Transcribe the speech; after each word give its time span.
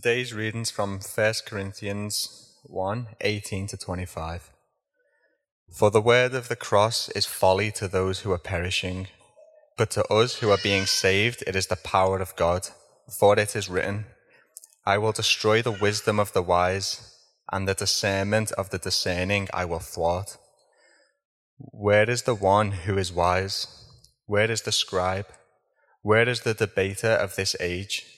Today's 0.00 0.32
readings 0.32 0.70
from 0.70 1.00
1 1.00 1.34
Corinthians 1.44 2.54
1 2.62 3.08
18 3.20 3.66
to 3.66 3.76
25. 3.76 4.52
For 5.72 5.90
the 5.90 6.00
word 6.00 6.34
of 6.34 6.46
the 6.46 6.54
cross 6.54 7.08
is 7.16 7.26
folly 7.26 7.72
to 7.72 7.88
those 7.88 8.20
who 8.20 8.30
are 8.30 8.38
perishing, 8.38 9.08
but 9.76 9.90
to 9.90 10.06
us 10.06 10.36
who 10.36 10.50
are 10.50 10.62
being 10.62 10.86
saved, 10.86 11.42
it 11.48 11.56
is 11.56 11.66
the 11.66 11.74
power 11.74 12.20
of 12.20 12.36
God. 12.36 12.68
For 13.18 13.36
it 13.36 13.56
is 13.56 13.68
written, 13.68 14.04
I 14.86 14.98
will 14.98 15.10
destroy 15.10 15.62
the 15.62 15.72
wisdom 15.72 16.20
of 16.20 16.32
the 16.32 16.42
wise, 16.42 17.12
and 17.50 17.66
the 17.66 17.74
discernment 17.74 18.52
of 18.52 18.70
the 18.70 18.78
discerning 18.78 19.48
I 19.52 19.64
will 19.64 19.80
thwart. 19.80 20.38
Where 21.56 22.08
is 22.08 22.22
the 22.22 22.36
one 22.36 22.70
who 22.70 22.96
is 22.98 23.12
wise? 23.12 23.66
Where 24.26 24.48
is 24.48 24.62
the 24.62 24.70
scribe? 24.70 25.26
Where 26.02 26.28
is 26.28 26.42
the 26.42 26.54
debater 26.54 27.10
of 27.10 27.34
this 27.34 27.56
age? 27.58 28.17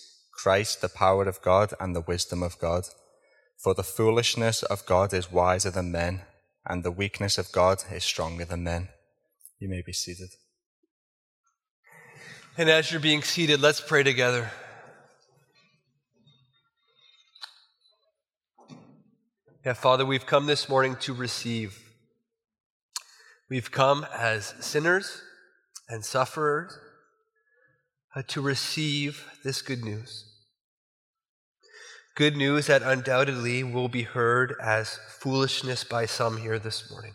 Christ, 0.41 0.81
the 0.81 0.89
power 0.89 1.25
of 1.25 1.39
God 1.43 1.75
and 1.79 1.95
the 1.95 2.01
wisdom 2.01 2.41
of 2.41 2.57
God. 2.57 2.85
For 3.63 3.75
the 3.75 3.83
foolishness 3.83 4.63
of 4.63 4.87
God 4.87 5.13
is 5.13 5.31
wiser 5.31 5.69
than 5.69 5.91
men, 5.91 6.21
and 6.65 6.83
the 6.83 6.89
weakness 6.89 7.37
of 7.37 7.51
God 7.51 7.83
is 7.91 8.03
stronger 8.03 8.43
than 8.43 8.63
men. 8.63 8.89
You 9.59 9.69
may 9.69 9.83
be 9.85 9.93
seated. 9.93 10.29
And 12.57 12.69
as 12.71 12.91
you're 12.91 12.99
being 12.99 13.21
seated, 13.21 13.61
let's 13.61 13.81
pray 13.81 14.01
together. 14.01 14.49
Yeah, 19.63 19.73
Father, 19.73 20.07
we've 20.07 20.25
come 20.25 20.47
this 20.47 20.67
morning 20.67 20.95
to 21.01 21.13
receive. 21.13 21.77
We've 23.47 23.69
come 23.69 24.07
as 24.11 24.55
sinners 24.59 25.21
and 25.87 26.03
sufferers 26.03 26.79
uh, 28.15 28.23
to 28.29 28.41
receive 28.41 29.27
this 29.43 29.61
good 29.61 29.83
news. 29.83 30.30
Good 32.15 32.35
news 32.35 32.67
that 32.67 32.81
undoubtedly 32.81 33.63
will 33.63 33.87
be 33.87 34.03
heard 34.03 34.55
as 34.61 34.99
foolishness 35.07 35.83
by 35.83 36.05
some 36.05 36.37
here 36.37 36.59
this 36.59 36.91
morning. 36.91 37.13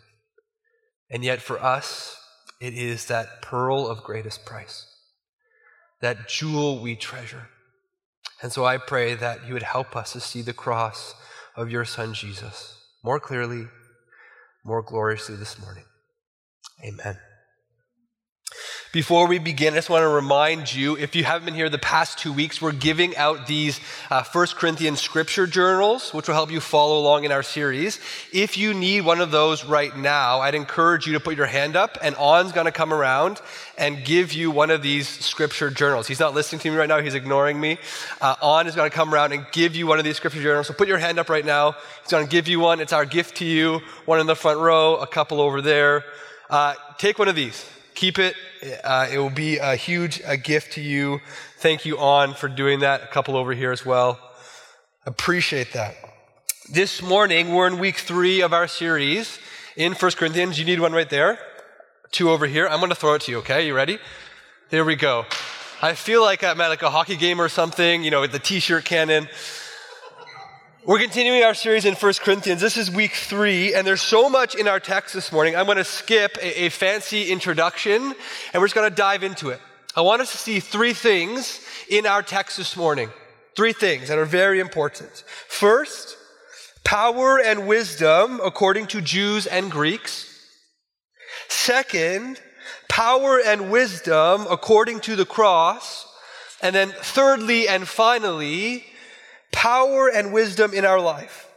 And 1.09 1.23
yet, 1.23 1.41
for 1.41 1.61
us, 1.63 2.19
it 2.59 2.73
is 2.73 3.05
that 3.05 3.41
pearl 3.41 3.87
of 3.87 4.03
greatest 4.03 4.45
price, 4.45 4.87
that 6.01 6.27
jewel 6.27 6.81
we 6.81 6.95
treasure. 6.95 7.47
And 8.41 8.51
so 8.51 8.65
I 8.65 8.77
pray 8.77 9.13
that 9.13 9.47
you 9.47 9.53
would 9.53 9.63
help 9.63 9.95
us 9.95 10.13
to 10.13 10.19
see 10.19 10.41
the 10.41 10.53
cross 10.53 11.13
of 11.55 11.71
your 11.71 11.85
Son 11.85 12.13
Jesus 12.13 12.77
more 13.03 13.19
clearly, 13.19 13.67
more 14.63 14.81
gloriously 14.81 15.35
this 15.35 15.59
morning. 15.59 15.85
Amen. 16.83 17.17
Before 18.93 19.27
we 19.27 19.37
begin, 19.37 19.73
I 19.73 19.77
just 19.77 19.89
want 19.89 20.03
to 20.03 20.07
remind 20.07 20.73
you 20.73 20.95
if 20.95 21.13
you 21.13 21.25
haven't 21.25 21.43
been 21.43 21.53
here 21.53 21.67
the 21.67 21.77
past 21.77 22.19
two 22.19 22.31
weeks, 22.31 22.61
we're 22.61 22.71
giving 22.71 23.17
out 23.17 23.45
these 23.45 23.81
uh, 24.09 24.23
1 24.23 24.47
Corinthians 24.55 25.01
scripture 25.01 25.45
journals, 25.45 26.13
which 26.13 26.29
will 26.29 26.35
help 26.35 26.51
you 26.51 26.61
follow 26.61 26.97
along 26.97 27.25
in 27.25 27.33
our 27.33 27.43
series. 27.43 27.99
If 28.31 28.57
you 28.57 28.73
need 28.73 29.01
one 29.01 29.19
of 29.19 29.29
those 29.29 29.65
right 29.65 29.95
now, 29.95 30.39
I'd 30.39 30.55
encourage 30.55 31.05
you 31.05 31.13
to 31.13 31.19
put 31.19 31.35
your 31.35 31.47
hand 31.47 31.75
up, 31.75 31.97
and 32.01 32.15
On's 32.15 32.53
going 32.53 32.65
to 32.65 32.71
come 32.71 32.93
around 32.93 33.41
and 33.77 34.05
give 34.05 34.31
you 34.31 34.51
one 34.51 34.71
of 34.71 34.81
these 34.81 35.09
scripture 35.09 35.69
journals. 35.69 36.07
He's 36.07 36.21
not 36.21 36.33
listening 36.33 36.61
to 36.61 36.71
me 36.71 36.77
right 36.77 36.87
now, 36.87 37.01
he's 37.01 37.13
ignoring 37.13 37.59
me. 37.59 37.79
Uh, 38.21 38.35
On 38.41 38.67
is 38.67 38.75
going 38.75 38.89
to 38.89 38.95
come 38.95 39.13
around 39.13 39.33
and 39.33 39.45
give 39.51 39.75
you 39.75 39.85
one 39.85 39.99
of 39.99 40.05
these 40.05 40.15
scripture 40.15 40.41
journals. 40.41 40.67
So 40.67 40.73
put 40.73 40.87
your 40.87 40.97
hand 40.97 41.19
up 41.19 41.27
right 41.29 41.45
now. 41.45 41.73
He's 42.03 42.11
going 42.11 42.25
to 42.25 42.31
give 42.31 42.47
you 42.47 42.61
one. 42.61 42.79
It's 42.79 42.93
our 42.93 43.05
gift 43.05 43.35
to 43.37 43.45
you. 43.45 43.81
One 44.05 44.21
in 44.21 44.27
the 44.27 44.35
front 44.35 44.59
row, 44.59 44.95
a 44.95 45.07
couple 45.07 45.41
over 45.41 45.61
there. 45.61 46.05
Uh, 46.49 46.75
take 46.97 47.19
one 47.19 47.27
of 47.27 47.35
these. 47.35 47.65
Keep 47.97 48.19
it. 48.19 48.35
Uh, 48.83 49.07
it 49.11 49.17
will 49.17 49.31
be 49.31 49.57
a 49.57 49.75
huge 49.75 50.21
a 50.23 50.37
gift 50.37 50.73
to 50.73 50.81
you. 50.81 51.19
Thank 51.57 51.83
you, 51.83 51.97
On, 51.97 52.35
for 52.35 52.47
doing 52.47 52.81
that. 52.81 53.01
A 53.01 53.07
couple 53.07 53.35
over 53.35 53.53
here 53.53 53.71
as 53.71 53.87
well. 53.87 54.19
Appreciate 55.07 55.73
that. 55.73 55.95
This 56.71 57.01
morning, 57.01 57.55
we're 57.55 57.65
in 57.65 57.79
week 57.79 57.97
three 57.97 58.41
of 58.41 58.53
our 58.53 58.67
series 58.67 59.39
in 59.75 59.93
1 59.93 60.11
Corinthians. 60.11 60.59
You 60.59 60.65
need 60.65 60.79
one 60.79 60.93
right 60.93 61.09
there. 61.09 61.39
Two 62.11 62.29
over 62.29 62.45
here. 62.45 62.67
I'm 62.67 62.77
going 62.77 62.91
to 62.91 62.95
throw 62.95 63.15
it 63.15 63.23
to 63.23 63.31
you, 63.31 63.39
okay? 63.39 63.65
You 63.65 63.73
ready? 63.73 63.97
There 64.69 64.85
we 64.85 64.95
go. 64.95 65.25
I 65.81 65.95
feel 65.95 66.21
like 66.21 66.43
I'm 66.43 66.61
at 66.61 66.67
like 66.67 66.83
a 66.83 66.91
hockey 66.91 67.15
game 67.15 67.41
or 67.41 67.49
something, 67.49 68.03
you 68.03 68.11
know, 68.11 68.21
with 68.21 68.31
the 68.31 68.37
t-shirt 68.37 68.85
cannon. 68.85 69.27
We're 70.87 70.99
continuing 70.99 71.43
our 71.43 71.53
series 71.53 71.83
in 71.83 71.95
1 71.95 72.13
Corinthians. 72.21 72.61
This 72.61 72.77
is 72.77 72.89
week 72.89 73.11
three, 73.11 73.73
and 73.75 73.85
there's 73.85 74.01
so 74.01 74.29
much 74.29 74.55
in 74.55 74.69
our 74.69 74.79
text 74.79 75.13
this 75.13 75.33
morning. 75.33 75.53
I'm 75.53 75.65
going 75.65 75.75
to 75.75 75.83
skip 75.83 76.37
a, 76.37 76.61
a, 76.63 76.69
fancy 76.69 77.29
introduction, 77.29 78.01
and 78.53 78.61
we're 78.61 78.67
just 78.67 78.75
going 78.75 78.89
to 78.89 78.95
dive 78.95 79.21
into 79.21 79.49
it. 79.49 79.59
I 79.97 80.01
want 80.01 80.21
us 80.21 80.31
to 80.31 80.37
see 80.37 80.61
three 80.61 80.93
things 80.93 81.59
in 81.89 82.05
our 82.05 82.23
text 82.23 82.55
this 82.55 82.77
morning. 82.77 83.09
Three 83.57 83.73
things 83.73 84.07
that 84.07 84.17
are 84.17 84.23
very 84.23 84.61
important. 84.61 85.25
First, 85.49 86.15
power 86.85 87.37
and 87.37 87.67
wisdom 87.67 88.39
according 88.41 88.87
to 88.87 89.01
Jews 89.01 89.45
and 89.45 89.69
Greeks. 89.69 90.33
Second, 91.49 92.39
power 92.87 93.41
and 93.45 93.69
wisdom 93.69 94.47
according 94.49 95.01
to 95.01 95.17
the 95.17 95.25
cross. 95.25 96.07
And 96.61 96.73
then 96.73 96.93
thirdly 97.01 97.67
and 97.67 97.85
finally, 97.85 98.85
power 99.51 100.09
and 100.09 100.33
wisdom 100.33 100.73
in 100.73 100.85
our 100.85 100.99
life. 100.99 101.47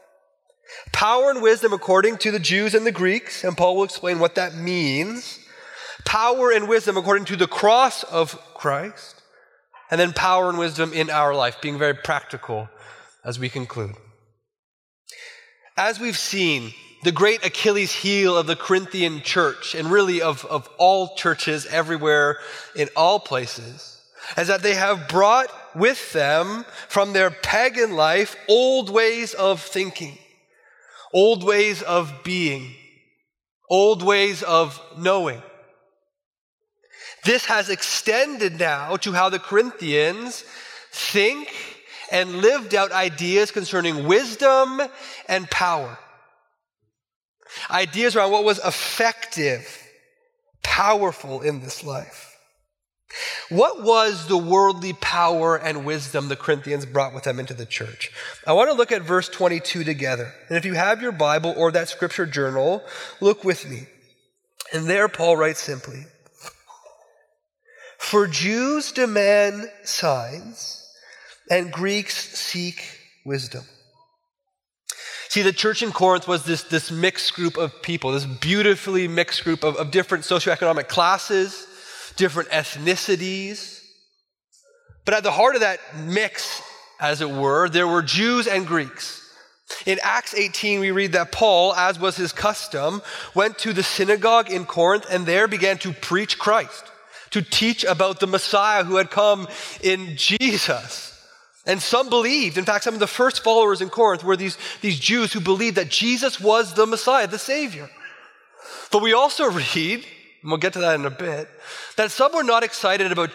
Power 0.93 1.31
and 1.31 1.43
wisdom 1.43 1.73
according 1.73 2.19
to 2.19 2.31
the 2.31 2.39
Jews 2.39 2.75
and 2.75 2.87
the 2.87 2.93
Greeks, 2.93 3.45
and 3.45 3.57
Paul 3.57 3.77
will 3.77 3.85
explain 3.85 4.19
what 4.19 4.37
that 4.37 4.55
means. 4.55 5.39
Power 6.05 6.51
and 6.51 6.69
wisdom 6.69 6.97
according 6.97 7.27
to 7.27 7.37
the 7.37 7.47
cross 7.47 8.03
of 8.05 8.41
Christ, 8.55 9.23
and 9.91 10.01
then 10.01 10.13
power 10.13 10.49
and 10.49 10.59
wisdom 10.59 10.93
in 10.93 11.11
our 11.11 11.35
life, 11.35 11.61
being 11.61 11.79
very 11.79 11.95
practical 11.95 12.69
as 13.25 13.39
we 13.39 13.49
conclude. 13.49 13.95
As 15.77 15.99
we've 15.99 16.19
seen, 16.19 16.73
the 17.03 17.13
great 17.13 17.45
Achilles 17.45 17.93
heel 17.93 18.37
of 18.37 18.47
the 18.47 18.57
Corinthian 18.57 19.23
church, 19.23 19.75
and 19.75 19.91
really 19.91 20.21
of, 20.21 20.45
of 20.47 20.69
all 20.79 21.15
churches 21.17 21.67
everywhere 21.67 22.39
in 22.77 22.89
all 22.95 23.19
places, 23.19 24.01
is 24.37 24.49
that 24.49 24.63
they 24.63 24.75
have 24.75 25.09
brought 25.09 25.51
with 25.75 26.13
them 26.13 26.65
from 26.89 27.13
their 27.13 27.31
pagan 27.31 27.93
life 27.93 28.37
old 28.49 28.91
ways 28.91 29.35
of 29.35 29.61
thinking, 29.63 30.19
old 31.13 31.45
ways 31.45 31.83
of 31.83 32.23
being, 32.25 32.75
old 33.69 34.03
ways 34.03 34.43
of 34.43 34.81
knowing. 34.99 35.43
This 37.25 37.45
has 37.47 37.69
extended 37.69 38.59
now 38.59 38.97
to 38.97 39.13
how 39.13 39.29
the 39.29 39.39
Corinthians 39.39 40.45
think 40.91 41.53
and 42.11 42.37
lived 42.37 42.75
out 42.75 42.93
ideas 42.93 43.51
concerning 43.51 44.07
wisdom 44.07 44.81
and 45.29 45.51
power. 45.51 45.99
Ideas 47.71 48.17
around 48.17 48.33
what 48.33 48.45
was 48.45 48.59
effective, 48.59 49.83
powerful 50.63 51.43
in 51.43 51.61
this 51.61 51.85
life. 51.85 52.30
What 53.49 53.83
was 53.83 54.29
the 54.29 54.37
worldly 54.39 54.93
power 54.93 55.57
and 55.57 55.85
wisdom 55.85 56.29
the 56.29 56.37
Corinthians 56.37 56.87
brought 56.87 57.13
with 57.13 57.25
them 57.25 57.41
into 57.41 57.55
the 57.55 57.67
church? 57.67 58.13
I 58.47 58.53
want 58.53 58.71
to 58.71 58.77
look 58.77 58.93
at 58.93 59.03
verse 59.03 59.29
22 59.29 59.83
together. 59.83 60.33
And 60.49 60.57
if 60.57 60.65
you 60.65 60.75
have 60.75 61.03
your 61.03 61.13
Bible 61.13 61.53
or 61.57 61.73
that 61.73 61.89
scripture 61.89 62.27
journal, 62.27 62.85
look 63.21 63.43
with 63.45 63.69
me. 63.69 63.87
And 64.73 64.87
there 64.87 65.09
Paul 65.09 65.37
writes 65.37 65.61
simply 65.61 66.05
For 67.99 68.29
Jews 68.29 68.93
demand 68.93 69.69
signs, 69.83 70.87
and 71.51 71.73
Greeks 71.73 72.39
seek 72.39 72.81
wisdom. 73.25 73.65
See, 75.29 75.43
the 75.43 75.53
church 75.53 75.83
in 75.83 75.93
Corinth 75.93 76.29
was 76.29 76.45
this, 76.45 76.65
this 76.65 76.91
mixed 76.91 77.35
group 77.35 77.57
of 77.57 77.83
people, 77.83 78.13
this 78.13 78.25
beautifully 78.25 79.09
mixed 79.09 79.43
group 79.43 79.65
of, 79.65 79.77
of 79.77 79.91
different 79.91 80.25
socioeconomic 80.25 80.89
classes 80.89 81.67
different 82.17 82.51
ethnicities. 82.51 83.83
But 85.05 85.15
at 85.15 85.23
the 85.23 85.31
heart 85.31 85.55
of 85.55 85.63
that 85.63 85.81
mix, 86.05 86.63
as 87.01 87.21
it 87.21 87.31
were, 87.31 87.69
there 87.69 87.89
were 87.89 88.03
Jews 88.03 88.47
and 88.47 88.67
Greeks. 88.67 89.21
In 89.87 89.99
Acts 90.03 90.35
18, 90.35 90.81
we 90.81 90.91
read 90.91 91.13
that 91.13 91.33
Paul, 91.33 91.75
as 91.75 91.99
was 91.99 92.17
his 92.17 92.33
custom, 92.33 93.03
went 93.35 93.59
to 93.59 93.73
the 93.73 93.83
synagogue 93.83 94.51
in 94.51 94.67
Corinth 94.67 95.07
and 95.11 95.25
there 95.25 95.49
began 95.49 95.79
to 95.79 95.93
preach 95.93 96.39
Christ, 96.39 96.85
to 97.31 97.41
teach 97.41 97.85
about 97.85 98.21
the 98.21 98.27
Messiah 98.27 98.85
who 98.85 98.97
had 98.97 99.11
come 99.11 99.49
in 99.83 100.17
Jesus. 100.17 101.11
And 101.67 101.81
some 101.81 102.09
believed, 102.11 102.59
in 102.59 102.65
fact, 102.65 102.85
some 102.85 102.95
of 102.95 103.01
the 103.01 103.07
first 103.07 103.45
followers 103.45 103.81
in 103.81 103.91
Corinth 103.91 104.25
were 104.25 104.37
these, 104.37 104.59
these 104.81 104.99
Jews 104.99 105.33
who 105.33 105.41
believed 105.41 105.77
that 105.77 105.89
Jesus 105.89 106.41
was 106.41 106.75
the 106.75 106.87
Messiah, 106.87 107.27
the 107.27 107.39
Savior. 107.39 107.89
But 108.91 109.03
we 109.03 109.13
also 109.13 109.51
read, 109.75 110.05
and 110.43 110.51
we'll 110.51 110.59
get 110.59 110.73
to 110.75 110.79
that 110.81 110.95
in 110.95 111.05
a 111.05 111.11
bit, 111.11 111.49
that 111.97 112.11
some 112.11 112.33
were 112.35 112.43
not 112.43 112.63
excited 112.63 113.13
about 113.13 113.31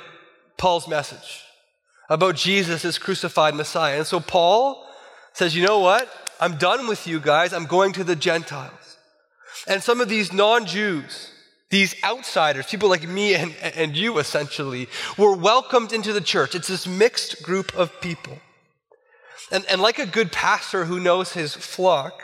Paul's 0.57 0.87
message, 0.87 1.43
about 2.09 2.35
Jesus 2.35 2.85
as 2.85 2.97
crucified 2.97 3.55
Messiah. 3.55 3.97
And 3.97 4.07
so 4.07 4.19
Paul 4.19 4.85
says, 5.33 5.55
you 5.55 5.65
know 5.65 5.79
what? 5.79 6.09
I'm 6.39 6.57
done 6.57 6.87
with 6.87 7.07
you 7.07 7.19
guys. 7.19 7.53
I'm 7.53 7.65
going 7.65 7.93
to 7.93 8.03
the 8.03 8.15
Gentiles. 8.15 8.97
And 9.67 9.81
some 9.81 10.01
of 10.01 10.09
these 10.09 10.33
non 10.33 10.65
Jews, 10.65 11.31
these 11.69 11.95
outsiders, 12.03 12.67
people 12.67 12.89
like 12.89 13.07
me 13.07 13.35
and, 13.35 13.55
and 13.61 13.95
you 13.95 14.17
essentially, 14.19 14.87
were 15.17 15.35
welcomed 15.35 15.93
into 15.93 16.13
the 16.13 16.21
church. 16.21 16.55
It's 16.55 16.67
this 16.67 16.87
mixed 16.87 17.43
group 17.43 17.75
of 17.75 18.01
people. 18.01 18.39
And, 19.51 19.65
and 19.69 19.81
like 19.81 19.99
a 19.99 20.05
good 20.05 20.31
pastor 20.31 20.85
who 20.85 20.99
knows 20.99 21.33
his 21.33 21.53
flock, 21.53 22.23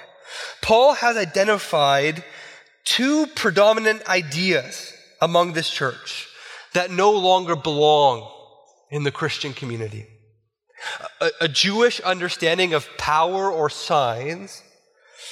Paul 0.62 0.96
has 0.96 1.18
identified 1.18 2.24
two 2.84 3.28
predominant 3.28 4.08
ideas 4.08 4.94
among 5.22 5.54
this 5.54 5.70
church 5.70 6.28
that 6.74 6.92
no 6.92 7.12
longer 7.12 7.56
belong 7.56 8.30
in 8.90 9.04
the 9.04 9.12
Christian 9.12 9.54
community 9.54 10.08
a, 11.20 11.30
a 11.42 11.48
Jewish 11.48 12.00
understanding 12.02 12.74
of 12.74 12.88
power 12.98 13.52
or 13.52 13.70
signs, 13.70 14.64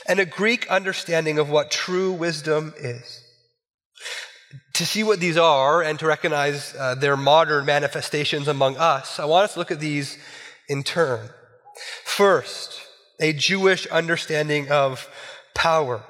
and 0.08 0.20
a 0.20 0.26
Greek 0.26 0.70
understanding 0.70 1.40
of 1.40 1.50
what 1.50 1.72
true 1.72 2.12
wisdom 2.12 2.74
is. 2.78 3.24
To 4.76 4.86
see 4.86 5.04
what 5.04 5.20
these 5.20 5.38
are 5.38 5.82
and 5.84 6.00
to 6.00 6.08
recognize 6.08 6.74
uh, 6.76 6.96
their 6.96 7.18
modern 7.18 7.66
manifestations 7.66 8.48
among 8.48 8.78
us, 8.78 9.20
I 9.20 9.26
want 9.26 9.46
us 9.46 9.54
to 9.54 9.60
look 9.60 9.72
at 9.72 9.80
these 9.80 10.18
in 10.68 10.84
turn. 10.84 11.30
First, 12.06 12.82
a 13.20 13.34
Jewish 13.34 13.86
understanding 13.88 14.72
of 14.72 15.10
power. 15.54 16.04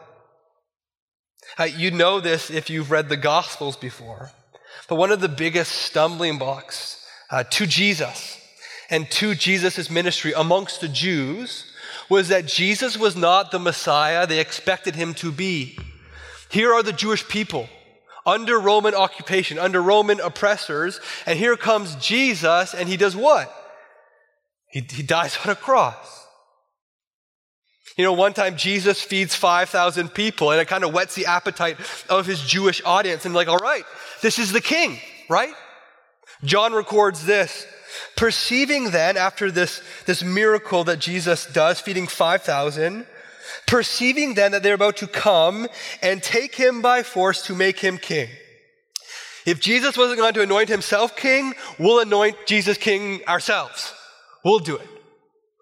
Uh, 1.60 1.66
you 1.66 1.92
know 1.92 2.22
this 2.22 2.50
if 2.50 2.70
you've 2.70 2.90
read 2.90 3.10
the 3.10 3.18
Gospels 3.18 3.76
before, 3.76 4.32
but 4.88 4.96
one 4.96 5.12
of 5.12 5.20
the 5.20 5.28
biggest 5.28 5.74
stumbling 5.74 6.38
blocks 6.38 7.06
uh, 7.30 7.44
to 7.44 7.68
Jesus 7.68 8.40
and 8.90 9.12
to 9.12 9.36
Jesus' 9.36 9.90
ministry 9.90 10.32
amongst 10.32 10.80
the 10.80 10.88
Jews 10.88 11.70
was 12.10 12.30
that 12.30 12.46
Jesus 12.46 12.98
was 12.98 13.18
not 13.18 13.52
the 13.52 13.60
Messiah 13.60 14.26
they 14.26 14.40
expected 14.40 14.96
him 14.96 15.14
to 15.16 15.34
be. 15.34 15.78
Here 16.50 16.74
are 16.74 16.82
the 16.82 16.94
Jewish 16.94 17.28
people 17.28 17.68
under 18.26 18.58
Roman 18.58 18.96
occupation, 18.96 19.60
under 19.60 19.82
Roman 19.82 20.22
oppressors, 20.22 21.02
and 21.26 21.38
here 21.38 21.58
comes 21.58 21.96
Jesus, 21.96 22.74
and 22.74 22.88
he 22.88 22.96
does 22.96 23.18
what? 23.18 23.54
He, 24.70 24.80
he 24.80 25.04
dies 25.04 25.38
on 25.44 25.52
a 25.52 25.56
cross. 25.56 26.19
You 28.00 28.06
know, 28.06 28.14
one 28.14 28.32
time 28.32 28.56
Jesus 28.56 29.02
feeds 29.02 29.36
5,000 29.36 30.14
people, 30.14 30.52
and 30.52 30.62
it 30.62 30.70
kind 30.70 30.86
of 30.86 30.94
whets 30.94 31.16
the 31.16 31.26
appetite 31.26 31.76
of 32.08 32.26
his 32.26 32.42
Jewish 32.42 32.82
audience, 32.86 33.26
and 33.26 33.36
like, 33.36 33.50
all 33.50 33.58
right, 33.58 33.84
this 34.22 34.40
is 34.40 34.54
the 34.54 34.62
king, 34.62 35.00
right? 35.28 35.54
John 36.46 36.72
records 36.72 37.26
this 37.26 37.68
Perceiving 38.16 38.92
then, 38.92 39.18
after 39.18 39.52
this, 39.52 39.82
this 40.06 40.24
miracle 40.24 40.86
that 40.86 41.00
Jesus 41.00 41.46
does, 41.48 41.82
feeding 41.82 42.08
5,000, 42.08 43.06
perceiving 43.68 44.34
then 44.34 44.54
that 44.54 44.64
they're 44.64 44.76
about 44.76 44.96
to 44.98 45.08
come 45.08 45.68
and 46.02 46.24
take 46.24 46.56
him 46.56 46.82
by 46.82 47.04
force 47.04 47.42
to 47.48 47.54
make 47.54 47.80
him 47.80 47.98
king. 47.98 48.30
If 49.46 49.60
Jesus 49.60 49.98
wasn't 49.98 50.20
going 50.20 50.36
to 50.36 50.42
anoint 50.42 50.70
himself 50.70 51.18
king, 51.18 51.54
we'll 51.78 52.00
anoint 52.00 52.38
Jesus 52.46 52.78
king 52.78 53.26
ourselves. 53.28 53.94
We'll 54.46 54.60
do 54.60 54.78
it. 54.78 54.88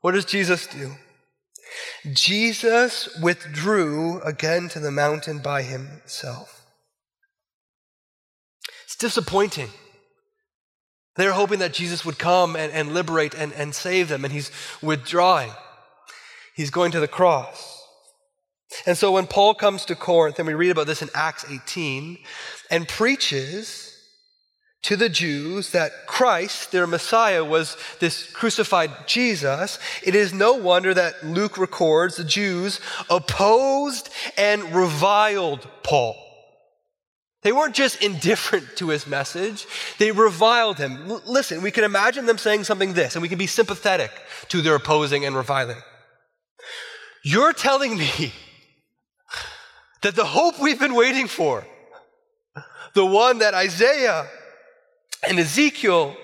What 0.01 0.11
does 0.11 0.25
Jesus 0.25 0.67
do? 0.67 0.91
Jesus 2.13 3.09
withdrew 3.21 4.21
again 4.21 4.69
to 4.69 4.79
the 4.79 4.91
mountain 4.91 5.39
by 5.39 5.63
himself. 5.63 6.65
It's 8.85 8.95
disappointing. 8.95 9.69
They're 11.15 11.33
hoping 11.33 11.59
that 11.59 11.73
Jesus 11.73 12.05
would 12.05 12.19
come 12.19 12.55
and, 12.55 12.71
and 12.71 12.93
liberate 12.93 13.33
and, 13.33 13.51
and 13.53 13.73
save 13.73 14.07
them, 14.07 14.23
and 14.23 14.31
he's 14.31 14.51
withdrawing. 14.81 15.51
He's 16.55 16.69
going 16.69 16.91
to 16.91 16.99
the 16.99 17.07
cross. 17.07 17.73
And 18.85 18.97
so 18.97 19.11
when 19.11 19.27
Paul 19.27 19.55
comes 19.55 19.85
to 19.85 19.95
Corinth, 19.95 20.39
and 20.39 20.47
we 20.47 20.53
read 20.53 20.71
about 20.71 20.87
this 20.87 21.01
in 21.01 21.09
Acts 21.13 21.45
18, 21.49 22.17
and 22.69 22.87
preaches 22.87 23.86
to 24.87 24.95
the 24.95 25.09
Jews 25.09 25.71
that 25.71 26.07
Christ, 26.07 26.71
their 26.71 26.87
Messiah, 26.87 27.43
was 27.43 27.75
this 27.99 28.31
crucified 28.31 28.89
Jesus, 29.05 29.79
it 30.01 30.15
is 30.15 30.33
no 30.33 30.53
wonder 30.53 30.93
that 30.93 31.25
Luke 31.25 31.57
records 31.57 32.15
the 32.15 32.23
Jews 32.23 32.79
opposed 33.09 34.09
and 34.37 34.73
reviled 34.73 35.67
Paul. 35.83 36.15
They 37.41 37.51
weren't 37.51 37.75
just 37.75 38.01
indifferent 38.01 38.77
to 38.77 38.87
his 38.87 39.05
message, 39.05 39.67
they 39.97 40.13
reviled 40.13 40.77
him. 40.77 41.11
L- 41.11 41.21
listen, 41.27 41.61
we 41.61 41.71
can 41.71 41.83
imagine 41.83 42.25
them 42.25 42.37
saying 42.37 42.63
something 42.63 42.93
this, 42.93 43.13
and 43.13 43.21
we 43.21 43.27
can 43.27 43.37
be 43.37 43.45
sympathetic 43.45 44.11
to 44.47 44.61
their 44.61 44.75
opposing 44.75 45.25
and 45.25 45.35
reviling. 45.35 45.81
You're 47.25 47.51
telling 47.51 47.97
me 47.97 48.31
that 50.01 50.15
the 50.15 50.23
hope 50.23 50.61
we've 50.61 50.79
been 50.79 50.95
waiting 50.95 51.27
for, 51.27 51.67
the 52.93 53.05
one 53.05 53.39
that 53.39 53.53
Isaiah 53.53 54.29
and 55.27 55.39
Ezekiel 55.39 56.15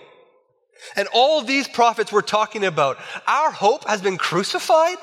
and 0.96 1.08
all 1.14 1.42
these 1.42 1.68
prophets 1.68 2.12
were 2.12 2.22
talking 2.22 2.66
about, 2.66 2.98
our 3.28 3.52
hope 3.52 3.88
has 3.88 4.02
been 4.02 4.18
crucified? 4.18 4.98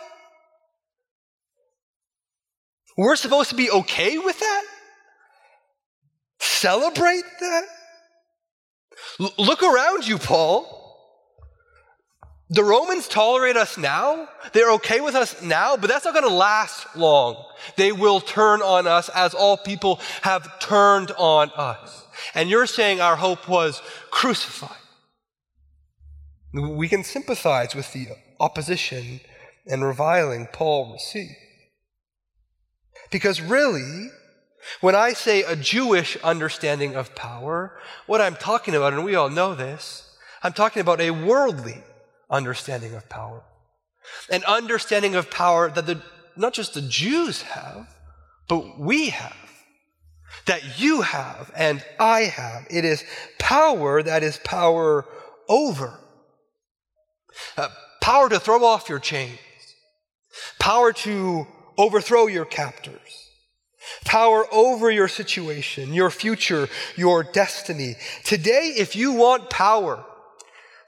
We're 2.96 3.16
supposed 3.16 3.50
to 3.50 3.56
be 3.56 3.70
okay 3.70 4.18
with 4.18 4.38
that? 4.40 4.64
celebrate 6.60 7.24
that? 7.40 7.64
L- 9.18 9.34
look 9.38 9.62
around 9.62 10.06
you, 10.06 10.18
Paul. 10.18 10.76
The 12.52 12.64
Romans 12.64 13.06
tolerate 13.06 13.56
us 13.56 13.78
now. 13.78 14.28
They're 14.52 14.72
okay 14.72 15.00
with 15.00 15.14
us 15.14 15.40
now, 15.40 15.76
but 15.76 15.88
that's 15.88 16.04
not 16.04 16.14
going 16.14 16.28
to 16.28 16.34
last 16.34 16.96
long. 16.96 17.44
They 17.76 17.92
will 17.92 18.20
turn 18.20 18.60
on 18.60 18.88
us 18.88 19.08
as 19.10 19.34
all 19.34 19.56
people 19.56 20.00
have 20.22 20.58
turned 20.58 21.12
on 21.12 21.52
us. 21.56 22.04
And 22.34 22.50
you're 22.50 22.66
saying 22.66 23.00
our 23.00 23.14
hope 23.14 23.48
was 23.48 23.80
crucified. 24.10 24.76
We 26.52 26.88
can 26.88 27.04
sympathize 27.04 27.76
with 27.76 27.92
the 27.92 28.08
opposition 28.40 29.20
and 29.64 29.84
reviling 29.84 30.48
Paul 30.52 30.92
received. 30.92 31.36
Because 33.12 33.40
really, 33.40 34.08
when 34.80 34.96
I 34.96 35.12
say 35.12 35.44
a 35.44 35.54
Jewish 35.54 36.16
understanding 36.16 36.96
of 36.96 37.14
power, 37.14 37.78
what 38.06 38.20
I'm 38.20 38.34
talking 38.34 38.74
about, 38.74 38.92
and 38.92 39.04
we 39.04 39.14
all 39.14 39.30
know 39.30 39.54
this, 39.54 40.16
I'm 40.42 40.52
talking 40.52 40.80
about 40.80 41.00
a 41.00 41.12
worldly 41.12 41.84
understanding 42.30 42.94
of 42.94 43.08
power. 43.08 43.42
An 44.30 44.44
understanding 44.44 45.14
of 45.14 45.30
power 45.30 45.70
that 45.70 45.86
the, 45.86 46.02
not 46.36 46.54
just 46.54 46.74
the 46.74 46.82
Jews 46.82 47.42
have, 47.42 47.88
but 48.48 48.78
we 48.78 49.10
have. 49.10 49.36
That 50.46 50.80
you 50.80 51.02
have 51.02 51.50
and 51.56 51.84
I 51.98 52.22
have. 52.22 52.66
It 52.70 52.84
is 52.84 53.04
power 53.38 54.02
that 54.02 54.22
is 54.22 54.38
power 54.38 55.06
over. 55.48 55.98
Uh, 57.56 57.68
power 58.00 58.28
to 58.28 58.38
throw 58.38 58.64
off 58.64 58.88
your 58.88 58.98
chains. 58.98 59.38
Power 60.58 60.92
to 60.92 61.46
overthrow 61.76 62.26
your 62.26 62.44
captors 62.44 63.20
power 64.04 64.46
over 64.52 64.90
your 64.90 65.08
situation, 65.08 65.92
your 65.92 66.10
future, 66.10 66.68
your 66.96 67.22
destiny. 67.22 67.96
Today, 68.24 68.74
if 68.76 68.96
you 68.96 69.12
want 69.12 69.50
power, 69.50 70.04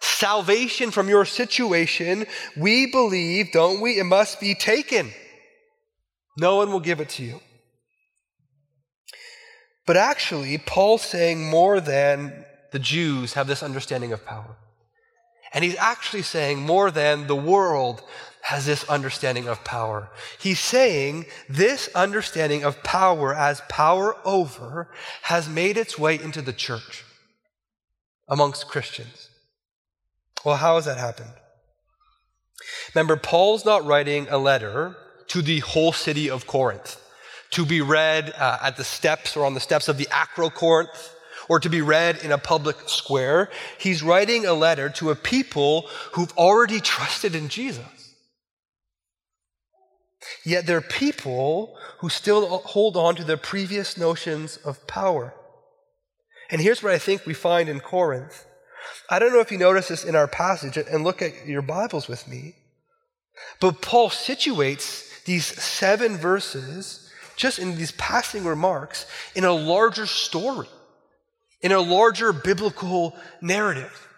salvation 0.03 0.91
from 0.91 1.09
your 1.09 1.25
situation, 1.25 2.27
we 2.57 2.87
believe, 2.91 3.53
don't 3.53 3.81
we? 3.81 3.99
It 3.99 4.05
must 4.05 4.41
be 4.41 4.55
taken. 4.55 5.13
No 6.39 6.57
one 6.57 6.73
will 6.73 6.81
give 6.81 7.01
it 7.01 7.09
to 7.11 7.23
you. 7.23 7.41
But 9.87 9.97
actually, 9.97 10.59
Paul's 10.59 11.03
saying 11.03 11.49
more 11.49 11.81
than 11.81 12.45
the 12.73 12.79
Jews 12.79 13.35
have 13.35 13.47
this 13.47 13.63
understanding 13.63 14.13
of 14.13 14.25
power. 14.25 14.57
And 15.53 15.65
he's 15.65 15.77
actually 15.77 16.23
saying 16.23 16.61
more 16.61 16.91
than 16.91 17.27
the 17.27 17.37
world 17.37 18.03
has 18.43 18.67
this 18.67 18.85
understanding 18.89 19.47
of 19.49 19.63
power. 19.65 20.11
He's 20.41 20.59
saying 20.59 21.27
this 21.49 21.89
understanding 21.95 22.65
of 22.65 22.83
power 22.83 23.35
as 23.35 23.61
power 23.69 24.17
over 24.25 24.91
has 25.23 25.49
made 25.49 25.77
its 25.77 25.99
way 25.99 26.21
into 26.21 26.43
the 26.43 26.53
church 26.53 27.05
amongst 28.29 28.69
Christians. 28.69 29.29
Well, 30.45 30.57
how 30.57 30.77
has 30.77 30.87
that 30.87 30.99
happened? 30.99 31.33
Remember, 32.95 33.17
Paul's 33.17 33.65
not 33.65 33.85
writing 33.85 34.27
a 34.29 34.39
letter 34.39 34.97
to 35.29 35.43
the 35.43 35.61
whole 35.61 35.93
city 35.93 36.29
of 36.29 36.47
Corinth 36.47 37.01
to 37.51 37.65
be 37.65 37.81
read 37.81 38.33
uh, 38.37 38.59
at 38.63 38.77
the 38.77 38.85
steps 38.85 39.37
or 39.37 39.45
on 39.45 39.55
the 39.55 39.61
steps 39.61 39.89
of 39.89 39.99
the 39.99 40.07
Acrocorinth 40.07 41.11
or 41.49 41.61
to 41.61 41.69
be 41.69 41.83
read 41.83 42.19
in 42.25 42.33
a 42.33 42.39
public 42.39 42.77
square. 42.87 43.51
He's 43.79 44.03
writing 44.03 44.47
a 44.47 44.55
letter 44.55 44.89
to 44.91 45.11
a 45.11 45.17
people 45.17 45.89
who've 46.13 46.33
already 46.37 46.81
trusted 46.81 47.35
in 47.35 47.49
Jesus. 47.49 48.15
Yet 50.45 50.67
they're 50.67 50.81
people 50.81 51.77
who 51.99 52.09
still 52.09 52.59
hold 52.59 52.97
on 52.97 53.17
to 53.17 53.25
their 53.25 53.37
previous 53.37 53.97
notions 53.97 54.57
of 54.59 54.87
power. 54.87 55.35
And 56.51 56.61
here's 56.61 56.83
what 56.83 56.93
I 56.93 56.99
think 56.99 57.27
we 57.27 57.35
find 57.35 57.69
in 57.69 57.81
Corinth. 57.81 58.47
I 59.09 59.19
don't 59.19 59.33
know 59.33 59.41
if 59.41 59.53
you 59.53 59.59
notice 59.59 59.89
this 59.89 60.05
in 60.05 60.15
our 60.15 60.29
passage, 60.29 60.77
and 60.77 61.05
look 61.05 61.23
at 61.23 61.47
your 61.47 61.63
Bibles 61.63 62.09
with 62.09 62.27
me. 62.29 62.55
But 63.61 63.83
Paul 63.83 64.11
situates 64.11 65.25
these 65.25 65.47
seven 65.47 66.17
verses, 66.17 67.11
just 67.37 67.59
in 67.59 67.77
these 67.77 67.93
passing 67.93 68.45
remarks, 68.45 69.07
in 69.35 69.45
a 69.45 69.53
larger 69.53 70.07
story, 70.07 70.69
in 71.61 71.73
a 71.73 71.81
larger 71.81 72.33
biblical 72.33 73.17
narrative. 73.41 74.09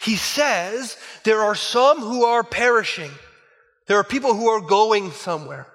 He 0.00 0.16
says 0.16 0.96
there 1.24 1.42
are 1.42 1.54
some 1.54 2.00
who 2.00 2.24
are 2.24 2.42
perishing, 2.42 3.10
there 3.86 3.98
are 3.98 4.04
people 4.04 4.34
who 4.34 4.48
are 4.48 4.60
going 4.60 5.10
somewhere. 5.12 5.66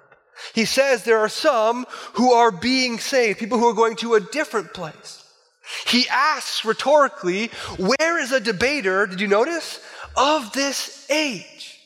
He 0.54 0.64
says 0.64 1.04
there 1.04 1.18
are 1.18 1.28
some 1.28 1.86
who 2.14 2.32
are 2.32 2.50
being 2.50 2.98
saved, 2.98 3.38
people 3.38 3.58
who 3.58 3.68
are 3.68 3.74
going 3.74 3.96
to 3.96 4.14
a 4.14 4.20
different 4.20 4.74
place. 4.74 5.21
He 5.86 6.08
asks 6.08 6.64
rhetorically, 6.64 7.48
Where 7.78 8.18
is 8.18 8.32
a 8.32 8.40
debater, 8.40 9.06
did 9.06 9.20
you 9.20 9.28
notice, 9.28 9.80
of 10.16 10.52
this 10.52 11.06
age? 11.10 11.78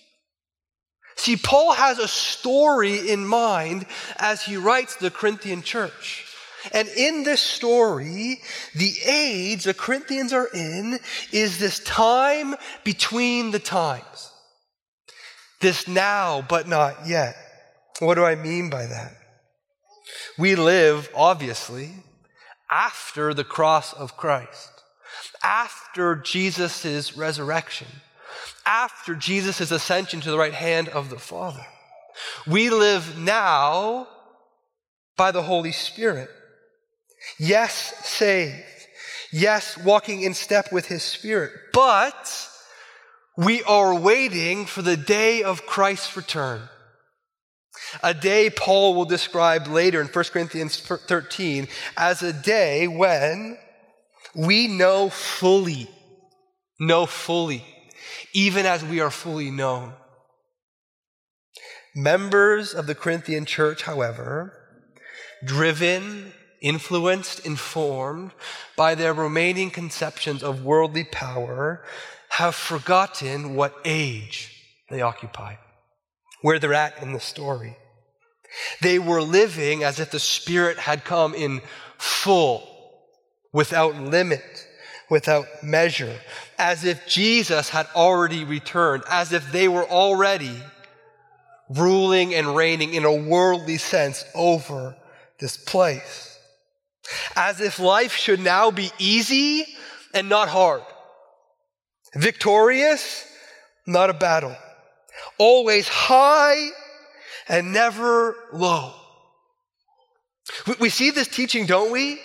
See, 1.16 1.36
Paul 1.36 1.72
has 1.72 1.98
a 1.98 2.08
story 2.08 3.10
in 3.10 3.26
mind 3.26 3.86
as 4.18 4.42
he 4.42 4.56
writes 4.56 4.96
the 4.96 5.10
Corinthian 5.10 5.62
church. 5.62 6.26
And 6.72 6.88
in 6.88 7.22
this 7.22 7.40
story, 7.40 8.40
the 8.74 8.94
age 9.06 9.64
the 9.64 9.74
Corinthians 9.74 10.32
are 10.32 10.48
in 10.52 10.98
is 11.32 11.58
this 11.58 11.78
time 11.80 12.54
between 12.84 13.50
the 13.50 13.58
times. 13.58 14.32
This 15.60 15.88
now, 15.88 16.44
but 16.48 16.68
not 16.68 17.06
yet. 17.06 17.36
What 18.00 18.16
do 18.16 18.24
I 18.24 18.34
mean 18.34 18.68
by 18.68 18.86
that? 18.86 19.16
We 20.38 20.54
live, 20.54 21.08
obviously, 21.14 21.92
after 22.70 23.32
the 23.32 23.44
cross 23.44 23.92
of 23.92 24.16
Christ, 24.16 24.82
after 25.42 26.16
Jesus' 26.16 27.16
resurrection, 27.16 27.86
after 28.64 29.14
Jesus' 29.14 29.70
ascension 29.70 30.20
to 30.20 30.30
the 30.30 30.38
right 30.38 30.54
hand 30.54 30.88
of 30.88 31.10
the 31.10 31.18
Father. 31.18 31.64
We 32.46 32.70
live 32.70 33.18
now 33.18 34.08
by 35.16 35.30
the 35.30 35.42
Holy 35.42 35.72
Spirit. 35.72 36.30
Yes, 37.38 37.72
saved. 38.04 38.64
Yes, 39.32 39.76
walking 39.78 40.22
in 40.22 40.34
step 40.34 40.72
with 40.72 40.86
His 40.86 41.02
Spirit. 41.02 41.52
But 41.72 42.48
we 43.36 43.62
are 43.64 43.94
waiting 43.94 44.66
for 44.66 44.82
the 44.82 44.96
day 44.96 45.42
of 45.42 45.66
Christ's 45.66 46.16
return. 46.16 46.68
A 48.02 48.14
day 48.14 48.50
Paul 48.50 48.94
will 48.94 49.04
describe 49.04 49.66
later 49.66 50.00
in 50.00 50.08
1 50.08 50.24
Corinthians 50.26 50.78
13 50.78 51.68
as 51.96 52.22
a 52.22 52.32
day 52.32 52.88
when 52.88 53.58
we 54.34 54.68
know 54.68 55.08
fully, 55.08 55.88
know 56.78 57.06
fully, 57.06 57.64
even 58.32 58.66
as 58.66 58.84
we 58.84 59.00
are 59.00 59.10
fully 59.10 59.50
known. 59.50 59.92
Members 61.94 62.74
of 62.74 62.86
the 62.86 62.94
Corinthian 62.94 63.46
church, 63.46 63.82
however, 63.82 64.52
driven, 65.44 66.32
influenced, 66.60 67.46
informed 67.46 68.32
by 68.76 68.94
their 68.94 69.14
remaining 69.14 69.70
conceptions 69.70 70.42
of 70.42 70.62
worldly 70.64 71.04
power, 71.04 71.84
have 72.30 72.54
forgotten 72.54 73.54
what 73.54 73.74
age 73.84 74.52
they 74.90 75.00
occupy 75.00 75.56
where 76.46 76.58
they're 76.58 76.74
at 76.74 77.02
in 77.02 77.12
the 77.12 77.20
story. 77.20 77.76
They 78.80 78.98
were 78.98 79.22
living 79.22 79.84
as 79.84 80.00
if 80.00 80.10
the 80.10 80.18
Spirit 80.18 80.78
had 80.78 81.04
come 81.04 81.34
in 81.34 81.60
full, 81.98 82.68
without 83.52 83.96
limit, 83.96 84.66
without 85.10 85.46
measure, 85.62 86.18
as 86.58 86.84
if 86.84 87.06
Jesus 87.06 87.68
had 87.68 87.86
already 87.94 88.44
returned, 88.44 89.04
as 89.10 89.32
if 89.32 89.50
they 89.52 89.68
were 89.68 89.88
already 89.88 90.62
ruling 91.68 92.34
and 92.34 92.54
reigning 92.54 92.94
in 92.94 93.04
a 93.04 93.12
worldly 93.12 93.78
sense 93.78 94.24
over 94.34 94.96
this 95.38 95.56
place. 95.56 96.38
As 97.34 97.60
if 97.60 97.78
life 97.78 98.14
should 98.14 98.40
now 98.40 98.70
be 98.70 98.90
easy 98.98 99.64
and 100.12 100.28
not 100.28 100.48
hard, 100.48 100.82
victorious, 102.14 103.26
not 103.86 104.10
a 104.10 104.14
battle 104.14 104.56
always 105.38 105.88
high 105.88 106.68
and 107.48 107.72
never 107.72 108.36
low. 108.52 108.92
We 110.78 110.90
see 110.90 111.10
this 111.10 111.28
teaching, 111.28 111.66
don't 111.66 111.92
we? 111.92 112.20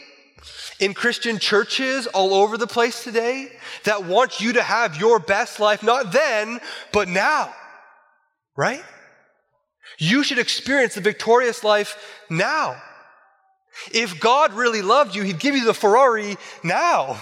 In 0.79 0.93
Christian 0.93 1.37
churches 1.37 2.07
all 2.07 2.33
over 2.33 2.57
the 2.57 2.67
place 2.67 3.03
today 3.03 3.51
that 3.83 4.05
want 4.05 4.39
you 4.41 4.53
to 4.53 4.63
have 4.63 4.99
your 4.99 5.19
best 5.19 5.59
life, 5.59 5.83
not 5.83 6.11
then, 6.11 6.59
but 6.91 7.07
now. 7.07 7.53
Right? 8.55 8.83
You 9.97 10.23
should 10.23 10.39
experience 10.39 10.95
the 10.95 11.01
victorious 11.01 11.63
life 11.63 11.97
now. 12.29 12.81
If 13.93 14.19
God 14.19 14.53
really 14.53 14.81
loved 14.81 15.15
you, 15.15 15.23
He'd 15.23 15.39
give 15.39 15.55
you 15.55 15.65
the 15.65 15.73
Ferrari 15.73 16.37
now, 16.63 17.21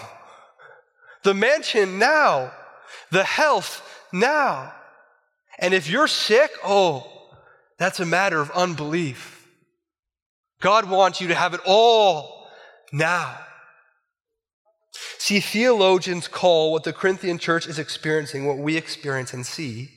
the 1.24 1.34
mansion 1.34 2.00
now, 2.00 2.52
the 3.12 3.24
health 3.24 3.82
now. 4.12 4.74
And 5.60 5.74
if 5.74 5.90
you're 5.90 6.08
sick, 6.08 6.52
oh, 6.64 7.19
that's 7.80 8.00
a 8.00 8.06
matter 8.06 8.40
of 8.40 8.52
unbelief. 8.52 9.48
God 10.62 10.90
wants 10.90 11.22
you 11.22 11.30
to 11.30 11.36
have 11.36 11.54
it 11.54 11.62
all 11.66 12.48
now. 12.92 13.38
See, 15.18 15.40
theologians 15.40 16.28
call 16.28 16.72
what 16.72 16.84
the 16.84 16.94
Corinthian 16.94 17.38
church 17.38 17.68
is 17.68 17.80
experiencing, 17.80 18.46
what 18.46 18.58
we 18.58 18.76
experience 18.76 19.34
and 19.34 19.46
see, 19.46 19.92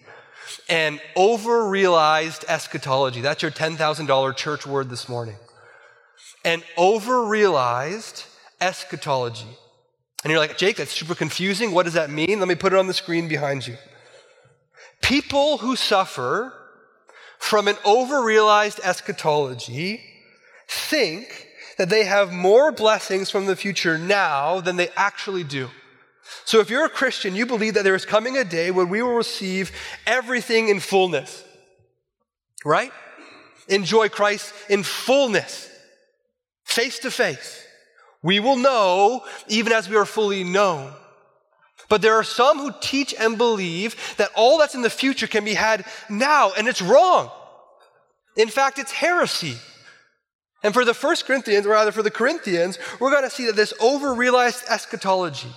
an 0.69 1.01
over 1.17 1.69
realized 1.69 2.45
eschatology. 2.49 3.21
That's 3.21 3.43
your 3.43 3.51
$10,000 3.51 4.37
church 4.37 4.67
word 4.67 4.89
this 4.89 5.09
morning. 5.09 5.37
An 6.45 6.63
over 6.77 7.25
realized 7.25 8.25
eschatology. 8.61 9.59
And 10.23 10.31
you're 10.31 10.41
like, 10.41 10.59
Jake, 10.59 10.77
that's 10.77 10.93
super 10.93 11.15
confusing. 11.15 11.73
What 11.73 11.85
does 11.85 11.95
that 11.95 12.11
mean? 12.11 12.39
Let 12.39 12.49
me 12.49 12.55
put 12.55 12.73
it 12.73 12.79
on 12.79 12.87
the 12.87 12.95
screen 12.95 13.27
behind 13.27 13.67
you. 13.67 13.77
People 15.01 15.59
who 15.59 15.75
suffer 15.75 16.53
from 17.43 17.67
an 17.67 17.77
overrealized 17.85 18.79
eschatology 18.85 20.01
think 20.69 21.49
that 21.77 21.91
they 21.91 22.05
have 22.05 22.33
more 22.33 22.71
blessings 22.71 23.31
from 23.31 23.47
the 23.47 23.57
future 23.57 23.99
now 23.99 24.61
than 24.61 24.77
they 24.77 24.89
actually 24.95 25.43
do. 25.43 25.69
So 26.45 26.61
if 26.61 26.71
you're 26.71 26.85
a 26.85 26.89
Christian, 26.89 27.35
you 27.35 27.45
believe 27.45 27.75
that 27.75 27.83
there 27.83 27.97
is 27.97 28.07
coming 28.07 28.39
a 28.39 28.45
day 28.45 28.71
when 28.71 28.89
we 28.89 29.03
will 29.03 29.17
receive 29.17 29.73
everything 30.07 30.69
in 30.69 30.79
fullness. 30.79 31.45
Right? 32.65 32.93
Enjoy 33.67 34.09
Christ 34.09 34.55
in 34.71 34.85
fullness, 34.85 35.69
face 36.65 37.01
to 37.01 37.11
face. 37.11 37.67
We 38.23 38.39
will 38.39 38.57
know 38.57 39.25
even 39.49 39.73
as 39.73 39.89
we 39.89 39.97
are 39.97 40.07
fully 40.07 40.45
known. 40.45 40.93
But 41.93 42.01
there 42.01 42.15
are 42.15 42.25
some 42.25 42.57
who 42.57 42.73
teach 42.81 43.15
and 43.21 43.37
believe 43.37 44.15
that 44.17 44.31
all 44.35 44.57
that's 44.57 44.75
in 44.75 44.81
the 44.81 44.89
future 44.89 45.27
can 45.27 45.45
be 45.45 45.53
had 45.53 45.85
now, 46.09 46.51
and 46.57 46.67
it's 46.67 46.81
wrong. 46.81 47.31
In 48.35 48.49
fact, 48.49 48.79
it's 48.79 48.93
heresy. 48.93 49.57
And 50.63 50.73
for 50.73 50.87
the 50.87 50.95
first 50.95 51.27
Corinthians, 51.27 51.67
or 51.67 51.73
rather 51.73 51.93
for 51.93 52.03
the 52.03 52.11
Corinthians, 52.11 52.79
we're 52.99 53.11
going 53.11 53.25
to 53.25 53.31
see 53.31 53.45
that 53.45 53.57
this 53.57 53.75
over-realized 53.79 54.65
eschatology, 54.71 55.53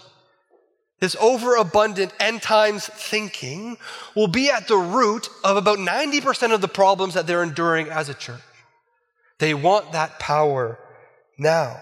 this 1.00 1.16
overabundant 1.22 2.12
end 2.20 2.42
times 2.42 2.86
thinking, 2.86 3.78
will 4.14 4.28
be 4.28 4.50
at 4.50 4.68
the 4.68 4.76
root 4.76 5.30
of 5.46 5.56
about 5.56 5.78
90% 5.78 6.54
of 6.54 6.60
the 6.60 6.68
problems 6.68 7.14
that 7.14 7.28
they're 7.28 7.44
enduring 7.44 7.88
as 7.88 8.10
a 8.10 8.14
church. 8.14 8.42
They 9.40 9.54
want 9.54 9.94
that 9.94 10.20
power 10.20 10.80
now. 11.38 11.80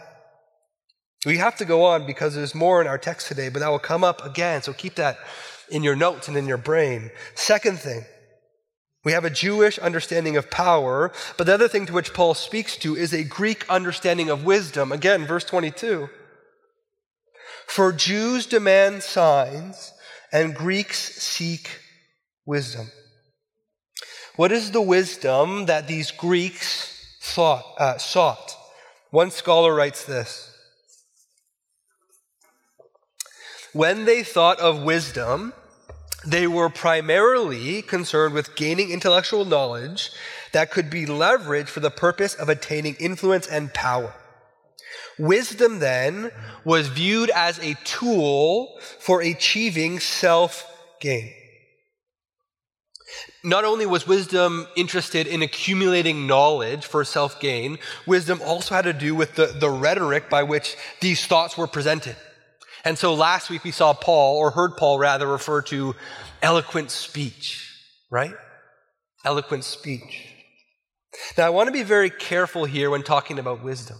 We 1.25 1.37
have 1.37 1.55
to 1.57 1.65
go 1.65 1.85
on 1.85 2.05
because 2.05 2.35
there's 2.35 2.53
more 2.53 2.81
in 2.81 2.87
our 2.87 2.97
text 2.97 3.27
today, 3.27 3.49
but 3.49 3.59
that 3.59 3.69
will 3.69 3.79
come 3.79 4.03
up 4.03 4.25
again. 4.25 4.61
So 4.61 4.73
keep 4.73 4.95
that 4.95 5.17
in 5.69 5.83
your 5.83 5.95
notes 5.95 6.27
and 6.27 6.35
in 6.35 6.47
your 6.47 6.57
brain. 6.57 7.11
Second 7.35 7.79
thing, 7.79 8.03
we 9.05 9.13
have 9.13 9.25
a 9.25 9.29
Jewish 9.29 9.79
understanding 9.79 10.37
of 10.37 10.49
power, 10.49 11.11
but 11.37 11.45
the 11.45 11.53
other 11.53 11.67
thing 11.67 11.85
to 11.85 11.93
which 11.93 12.13
Paul 12.13 12.33
speaks 12.33 12.77
to 12.77 12.95
is 12.95 13.13
a 13.13 13.23
Greek 13.23 13.69
understanding 13.69 14.29
of 14.29 14.45
wisdom. 14.45 14.91
Again, 14.91 15.25
verse 15.25 15.45
22. 15.45 16.09
For 17.67 17.91
Jews 17.91 18.45
demand 18.45 19.03
signs, 19.03 19.93
and 20.33 20.55
Greeks 20.55 20.97
seek 20.97 21.79
wisdom. 22.45 22.87
What 24.35 24.51
is 24.51 24.71
the 24.71 24.81
wisdom 24.81 25.67
that 25.67 25.87
these 25.87 26.09
Greeks 26.09 27.19
thought, 27.21 27.63
uh, 27.77 27.97
sought? 27.99 28.57
One 29.11 29.29
scholar 29.29 29.73
writes 29.73 30.05
this 30.05 30.52
When 33.73 34.05
they 34.05 34.23
thought 34.23 34.59
of 34.59 34.83
wisdom, 34.83 35.53
they 36.25 36.45
were 36.45 36.69
primarily 36.69 37.81
concerned 37.81 38.35
with 38.35 38.55
gaining 38.55 38.91
intellectual 38.91 39.45
knowledge 39.45 40.11
that 40.51 40.71
could 40.71 40.89
be 40.89 41.05
leveraged 41.05 41.69
for 41.69 41.79
the 41.79 41.89
purpose 41.89 42.35
of 42.35 42.49
attaining 42.49 42.95
influence 42.99 43.47
and 43.47 43.73
power. 43.73 44.13
Wisdom 45.17 45.79
then 45.79 46.31
was 46.63 46.87
viewed 46.87 47.31
as 47.31 47.59
a 47.59 47.75
tool 47.83 48.79
for 48.99 49.21
achieving 49.21 49.99
self 49.99 50.65
gain. 50.99 51.33
Not 53.43 53.65
only 53.65 53.85
was 53.85 54.07
wisdom 54.07 54.67
interested 54.75 55.27
in 55.27 55.41
accumulating 55.41 56.27
knowledge 56.27 56.85
for 56.85 57.03
self 57.03 57.39
gain, 57.39 57.79
wisdom 58.05 58.39
also 58.43 58.75
had 58.75 58.85
to 58.85 58.93
do 58.93 59.15
with 59.15 59.35
the, 59.35 59.47
the 59.47 59.69
rhetoric 59.69 60.29
by 60.29 60.43
which 60.43 60.75
these 61.01 61.25
thoughts 61.25 61.57
were 61.57 61.67
presented. 61.67 62.15
And 62.83 62.97
so 62.97 63.13
last 63.13 63.49
week 63.49 63.63
we 63.63 63.71
saw 63.71 63.93
Paul, 63.93 64.37
or 64.37 64.51
heard 64.51 64.75
Paul 64.77 64.99
rather, 64.99 65.27
refer 65.27 65.61
to 65.63 65.95
eloquent 66.41 66.91
speech, 66.91 67.71
right? 68.11 68.33
Eloquent 69.23 69.63
speech. 69.63 70.27
Now 71.37 71.47
I 71.47 71.49
want 71.49 71.67
to 71.67 71.73
be 71.73 71.83
very 71.83 72.09
careful 72.09 72.65
here 72.65 72.89
when 72.89 73.03
talking 73.03 73.39
about 73.39 73.63
wisdom. 73.63 73.99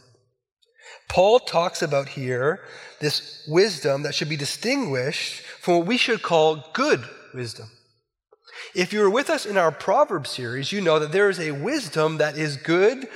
Paul 1.08 1.40
talks 1.40 1.82
about 1.82 2.10
here 2.10 2.62
this 3.00 3.46
wisdom 3.48 4.04
that 4.04 4.16
should 4.16 4.30
be 4.30 4.38
distinguished 4.38 5.42
from 5.62 5.78
what 5.78 5.88
we 5.88 5.98
should 5.98 6.22
call 6.22 6.70
good 6.74 7.04
wisdom. 7.34 7.70
If 8.76 8.94
you 8.94 9.02
were 9.02 9.10
with 9.10 9.30
us 9.30 9.46
in 9.46 9.58
our 9.58 9.72
Proverbs 9.72 10.30
series, 10.30 10.72
you 10.72 10.82
know 10.82 11.00
that 11.00 11.12
there 11.12 11.30
is 11.30 11.40
a 11.40 11.52
wisdom 11.52 12.18
that 12.18 12.38
is 12.38 12.58
good 12.58 13.08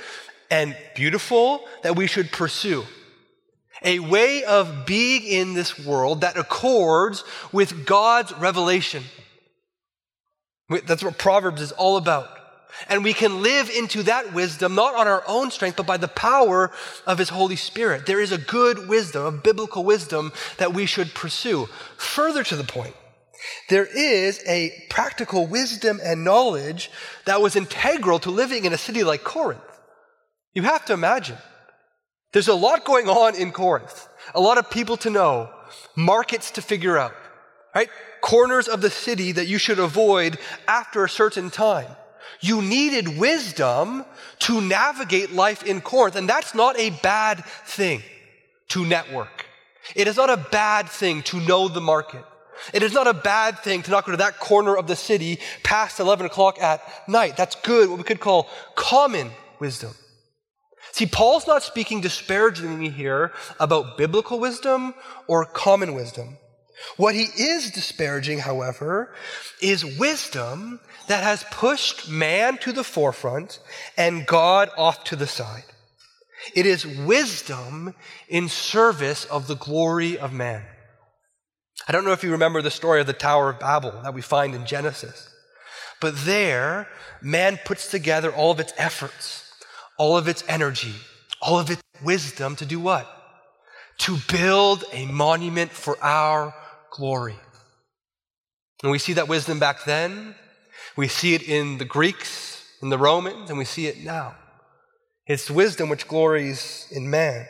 and 0.50 0.76
beautiful 0.94 1.64
that 1.82 1.96
we 1.96 2.06
should 2.06 2.30
pursue. 2.30 2.84
A 3.82 3.98
way 4.00 4.44
of 4.44 4.86
being 4.86 5.22
in 5.24 5.54
this 5.54 5.78
world 5.78 6.22
that 6.22 6.36
accords 6.36 7.24
with 7.52 7.86
God's 7.86 8.32
revelation. 8.34 9.04
That's 10.68 11.02
what 11.02 11.18
Proverbs 11.18 11.62
is 11.62 11.72
all 11.72 11.96
about. 11.96 12.28
And 12.88 13.02
we 13.02 13.14
can 13.14 13.42
live 13.42 13.70
into 13.70 14.02
that 14.04 14.34
wisdom 14.34 14.74
not 14.74 14.94
on 14.94 15.08
our 15.08 15.24
own 15.26 15.50
strength, 15.50 15.76
but 15.76 15.86
by 15.86 15.96
the 15.96 16.08
power 16.08 16.70
of 17.06 17.18
His 17.18 17.30
Holy 17.30 17.56
Spirit. 17.56 18.06
There 18.06 18.20
is 18.20 18.30
a 18.30 18.38
good 18.38 18.88
wisdom, 18.88 19.24
a 19.24 19.32
biblical 19.32 19.84
wisdom 19.84 20.32
that 20.58 20.74
we 20.74 20.86
should 20.86 21.14
pursue. 21.14 21.66
Further 21.96 22.44
to 22.44 22.56
the 22.56 22.64
point, 22.64 22.94
there 23.68 23.86
is 23.86 24.42
a 24.46 24.72
practical 24.90 25.46
wisdom 25.46 26.00
and 26.02 26.24
knowledge 26.24 26.90
that 27.24 27.40
was 27.40 27.56
integral 27.56 28.18
to 28.20 28.30
living 28.30 28.64
in 28.64 28.72
a 28.72 28.78
city 28.78 29.02
like 29.02 29.24
Corinth. 29.24 29.60
You 30.54 30.62
have 30.62 30.84
to 30.86 30.92
imagine. 30.92 31.38
There's 32.32 32.48
a 32.48 32.54
lot 32.54 32.84
going 32.84 33.08
on 33.08 33.34
in 33.34 33.52
Corinth, 33.52 34.08
a 34.34 34.40
lot 34.40 34.58
of 34.58 34.70
people 34.70 34.96
to 34.98 35.10
know, 35.10 35.50
markets 35.96 36.50
to 36.52 36.62
figure 36.62 36.98
out, 36.98 37.14
right? 37.74 37.88
Corners 38.20 38.68
of 38.68 38.80
the 38.80 38.90
city 38.90 39.32
that 39.32 39.46
you 39.46 39.58
should 39.58 39.78
avoid 39.78 40.38
after 40.66 41.04
a 41.04 41.08
certain 41.08 41.50
time. 41.50 41.88
You 42.40 42.60
needed 42.60 43.18
wisdom 43.18 44.04
to 44.40 44.60
navigate 44.60 45.32
life 45.32 45.62
in 45.64 45.80
Corinth, 45.80 46.16
and 46.16 46.28
that's 46.28 46.54
not 46.54 46.78
a 46.78 46.90
bad 46.90 47.44
thing 47.64 48.02
to 48.68 48.84
network. 48.84 49.46
It 49.96 50.06
is 50.06 50.16
not 50.16 50.30
a 50.30 50.36
bad 50.36 50.88
thing 50.88 51.22
to 51.24 51.40
know 51.40 51.68
the 51.68 51.80
market. 51.80 52.24
It 52.74 52.82
is 52.82 52.92
not 52.92 53.06
a 53.06 53.14
bad 53.14 53.60
thing 53.60 53.82
to 53.84 53.90
not 53.90 54.04
go 54.04 54.12
to 54.12 54.18
that 54.18 54.38
corner 54.38 54.76
of 54.76 54.86
the 54.86 54.96
city 54.96 55.38
past 55.62 56.00
11 56.00 56.26
o'clock 56.26 56.60
at 56.60 56.82
night. 57.08 57.36
That's 57.36 57.54
good, 57.56 57.88
what 57.88 57.98
we 57.98 58.04
could 58.04 58.20
call 58.20 58.48
common 58.74 59.30
wisdom. 59.58 59.92
See, 60.98 61.06
Paul's 61.06 61.46
not 61.46 61.62
speaking 61.62 62.00
disparagingly 62.00 62.88
here 62.88 63.30
about 63.60 63.96
biblical 63.96 64.40
wisdom 64.40 64.94
or 65.28 65.44
common 65.44 65.94
wisdom. 65.94 66.38
What 66.96 67.14
he 67.14 67.22
is 67.22 67.70
disparaging, 67.70 68.40
however, 68.40 69.14
is 69.62 69.96
wisdom 70.00 70.80
that 71.06 71.22
has 71.22 71.44
pushed 71.52 72.08
man 72.10 72.58
to 72.58 72.72
the 72.72 72.82
forefront 72.82 73.60
and 73.96 74.26
God 74.26 74.70
off 74.76 75.04
to 75.04 75.14
the 75.14 75.28
side. 75.28 75.62
It 76.52 76.66
is 76.66 76.84
wisdom 76.84 77.94
in 78.28 78.48
service 78.48 79.24
of 79.26 79.46
the 79.46 79.54
glory 79.54 80.18
of 80.18 80.32
man. 80.32 80.64
I 81.86 81.92
don't 81.92 82.04
know 82.04 82.10
if 82.10 82.24
you 82.24 82.32
remember 82.32 82.60
the 82.60 82.72
story 82.72 83.00
of 83.00 83.06
the 83.06 83.12
Tower 83.12 83.50
of 83.50 83.60
Babel 83.60 84.00
that 84.02 84.14
we 84.14 84.20
find 84.20 84.52
in 84.52 84.66
Genesis, 84.66 85.32
but 86.00 86.16
there, 86.24 86.88
man 87.22 87.60
puts 87.64 87.88
together 87.88 88.32
all 88.34 88.50
of 88.50 88.58
its 88.58 88.72
efforts, 88.76 89.47
all 89.98 90.16
of 90.16 90.28
its 90.28 90.42
energy, 90.48 90.94
all 91.42 91.58
of 91.58 91.70
its 91.70 91.82
wisdom 92.02 92.56
to 92.56 92.64
do 92.64 92.80
what? 92.80 93.06
To 93.98 94.16
build 94.28 94.84
a 94.92 95.06
monument 95.06 95.72
for 95.72 96.02
our 96.02 96.54
glory. 96.90 97.36
And 98.82 98.92
we 98.92 98.98
see 98.98 99.14
that 99.14 99.28
wisdom 99.28 99.58
back 99.58 99.84
then. 99.84 100.34
We 100.96 101.08
see 101.08 101.34
it 101.34 101.42
in 101.42 101.78
the 101.78 101.84
Greeks, 101.84 102.64
in 102.80 102.90
the 102.90 102.98
Romans, 102.98 103.50
and 103.50 103.58
we 103.58 103.64
see 103.64 103.86
it 103.86 104.02
now. 104.04 104.36
It's 105.26 105.50
wisdom 105.50 105.88
which 105.88 106.08
glories 106.08 106.86
in 106.90 107.10
man. 107.10 107.46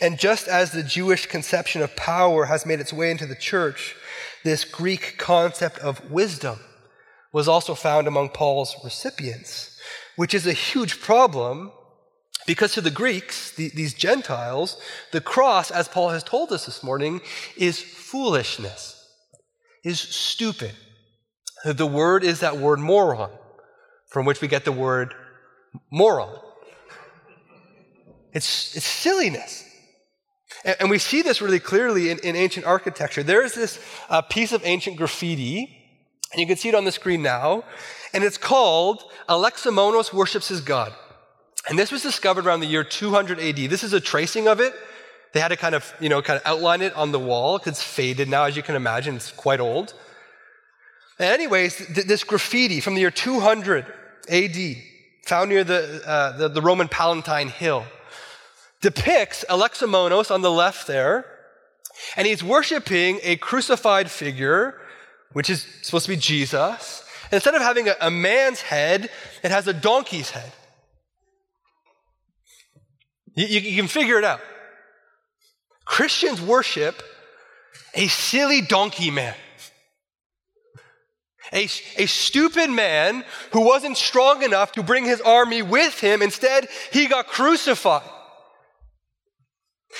And 0.00 0.18
just 0.18 0.48
as 0.48 0.72
the 0.72 0.82
Jewish 0.82 1.26
conception 1.26 1.82
of 1.82 1.94
power 1.96 2.46
has 2.46 2.64
made 2.66 2.80
its 2.80 2.92
way 2.92 3.10
into 3.10 3.26
the 3.26 3.36
church, 3.36 3.94
this 4.42 4.64
Greek 4.64 5.18
concept 5.18 5.78
of 5.78 6.10
wisdom 6.10 6.58
was 7.32 7.48
also 7.48 7.74
found 7.74 8.06
among 8.06 8.30
Paul's 8.30 8.74
recipients, 8.82 9.75
which 10.16 10.34
is 10.34 10.46
a 10.46 10.52
huge 10.52 11.00
problem 11.00 11.72
because 12.46 12.74
to 12.74 12.80
the 12.80 12.90
Greeks, 12.90 13.50
the, 13.52 13.70
these 13.70 13.92
Gentiles, 13.92 14.80
the 15.12 15.20
cross, 15.20 15.70
as 15.70 15.88
Paul 15.88 16.10
has 16.10 16.22
told 16.22 16.52
us 16.52 16.66
this 16.66 16.82
morning, 16.82 17.20
is 17.56 17.80
foolishness, 17.80 19.04
is 19.84 20.00
stupid. 20.00 20.72
The 21.64 21.86
word 21.86 22.22
is 22.22 22.40
that 22.40 22.58
word 22.58 22.78
moron, 22.78 23.30
from 24.08 24.26
which 24.26 24.40
we 24.40 24.48
get 24.48 24.64
the 24.64 24.72
word 24.72 25.14
moron. 25.90 26.38
It's, 28.32 28.76
it's 28.76 28.86
silliness. 28.86 29.64
And, 30.64 30.76
and 30.80 30.90
we 30.90 30.98
see 30.98 31.22
this 31.22 31.40
really 31.40 31.58
clearly 31.58 32.10
in, 32.10 32.18
in 32.20 32.36
ancient 32.36 32.66
architecture. 32.66 33.24
There 33.24 33.42
is 33.42 33.54
this 33.54 33.80
uh, 34.08 34.22
piece 34.22 34.52
of 34.52 34.62
ancient 34.64 34.96
graffiti, 34.96 35.84
and 36.32 36.40
you 36.40 36.46
can 36.46 36.56
see 36.56 36.68
it 36.68 36.74
on 36.74 36.84
the 36.84 36.92
screen 36.92 37.22
now, 37.22 37.64
and 38.16 38.24
it's 38.24 38.38
called 38.38 39.04
Alexamenos 39.28 40.10
Worships 40.10 40.48
His 40.48 40.62
God. 40.62 40.94
And 41.68 41.78
this 41.78 41.92
was 41.92 42.02
discovered 42.02 42.46
around 42.46 42.60
the 42.60 42.66
year 42.66 42.82
200 42.82 43.38
AD. 43.38 43.56
This 43.56 43.84
is 43.84 43.92
a 43.92 44.00
tracing 44.00 44.48
of 44.48 44.58
it. 44.58 44.72
They 45.34 45.40
had 45.40 45.48
to 45.48 45.56
kind 45.56 45.74
of, 45.74 45.92
you 46.00 46.08
know, 46.08 46.22
kind 46.22 46.40
of 46.40 46.46
outline 46.46 46.80
it 46.80 46.94
on 46.94 47.12
the 47.12 47.18
wall. 47.18 47.58
Because 47.58 47.72
it's 47.72 47.82
faded 47.82 48.30
now, 48.30 48.44
as 48.44 48.56
you 48.56 48.62
can 48.62 48.74
imagine. 48.74 49.16
It's 49.16 49.32
quite 49.32 49.60
old. 49.60 49.92
And 51.18 51.28
anyways, 51.28 51.76
th- 51.76 52.06
this 52.06 52.24
graffiti 52.24 52.80
from 52.80 52.94
the 52.94 53.00
year 53.00 53.10
200 53.10 53.84
AD, 54.30 54.76
found 55.26 55.50
near 55.50 55.62
the, 55.62 56.02
uh, 56.06 56.38
the, 56.38 56.48
the, 56.48 56.62
Roman 56.62 56.88
Palatine 56.88 57.48
Hill, 57.48 57.84
depicts 58.80 59.44
Alexamenos 59.50 60.30
on 60.30 60.40
the 60.40 60.50
left 60.50 60.86
there, 60.86 61.26
and 62.16 62.26
he's 62.26 62.42
worshiping 62.42 63.20
a 63.22 63.36
crucified 63.36 64.10
figure, 64.10 64.80
which 65.34 65.50
is 65.50 65.66
supposed 65.82 66.06
to 66.06 66.12
be 66.12 66.16
Jesus. 66.16 67.02
Instead 67.32 67.54
of 67.54 67.62
having 67.62 67.88
a, 67.88 67.94
a 68.00 68.10
man's 68.10 68.60
head, 68.60 69.10
it 69.42 69.50
has 69.50 69.66
a 69.66 69.72
donkey's 69.72 70.30
head. 70.30 70.52
You, 73.34 73.46
you, 73.46 73.60
you 73.60 73.76
can 73.76 73.88
figure 73.88 74.18
it 74.18 74.24
out. 74.24 74.40
Christians 75.84 76.40
worship 76.40 77.02
a 77.94 78.08
silly 78.08 78.60
donkey 78.60 79.10
man. 79.10 79.34
A, 81.52 81.64
a 81.96 82.06
stupid 82.06 82.70
man 82.70 83.24
who 83.52 83.60
wasn't 83.60 83.96
strong 83.96 84.42
enough 84.42 84.72
to 84.72 84.82
bring 84.82 85.04
his 85.04 85.20
army 85.20 85.62
with 85.62 86.00
him. 86.00 86.20
Instead, 86.20 86.68
he 86.92 87.06
got 87.06 87.28
crucified. 87.28 88.08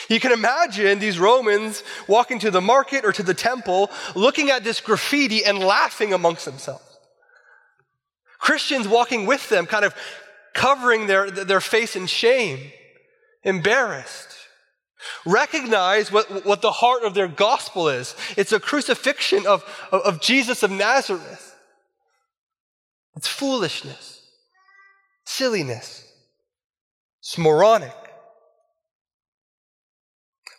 You 0.09 0.21
can 0.21 0.33
imagine 0.33 0.99
these 0.99 1.19
Romans 1.19 1.83
walking 2.09 2.41
to 2.41 2.51
the 2.51 2.61
market 2.61 3.05
or 3.05 3.13
to 3.13 3.23
the 3.23 3.33
temple, 3.33 3.91
looking 4.15 4.51
at 4.51 4.65
this 4.65 4.81
graffiti 4.81 5.45
and 5.45 5.59
laughing 5.59 6.13
amongst 6.13 6.45
themselves. 6.45 6.83
Christians 8.47 8.87
walking 8.87 9.27
with 9.27 9.49
them, 9.49 9.67
kind 9.67 9.85
of 9.85 9.93
covering 10.55 11.09
their, 11.09 11.29
their 11.33 11.61
face 11.61 11.97
in 11.97 12.07
shame 12.07 12.71
embarrassed. 13.43 14.37
Recognize 15.25 16.13
what, 16.13 16.47
what 16.47 16.63
the 16.63 16.71
heart 16.71 17.03
of 17.03 17.15
their 17.15 17.27
gospel 17.27 17.89
is 17.89 18.15
it's 18.37 18.53
a 18.53 18.61
crucifixion 18.61 19.49
of, 19.49 19.65
of, 19.91 20.01
of 20.03 20.21
Jesus 20.21 20.63
of 20.63 20.71
Nazareth. 20.71 21.57
It's 23.17 23.27
foolishness, 23.27 24.23
silliness, 25.25 26.09
it's 27.19 27.37
moronic. 27.37 27.97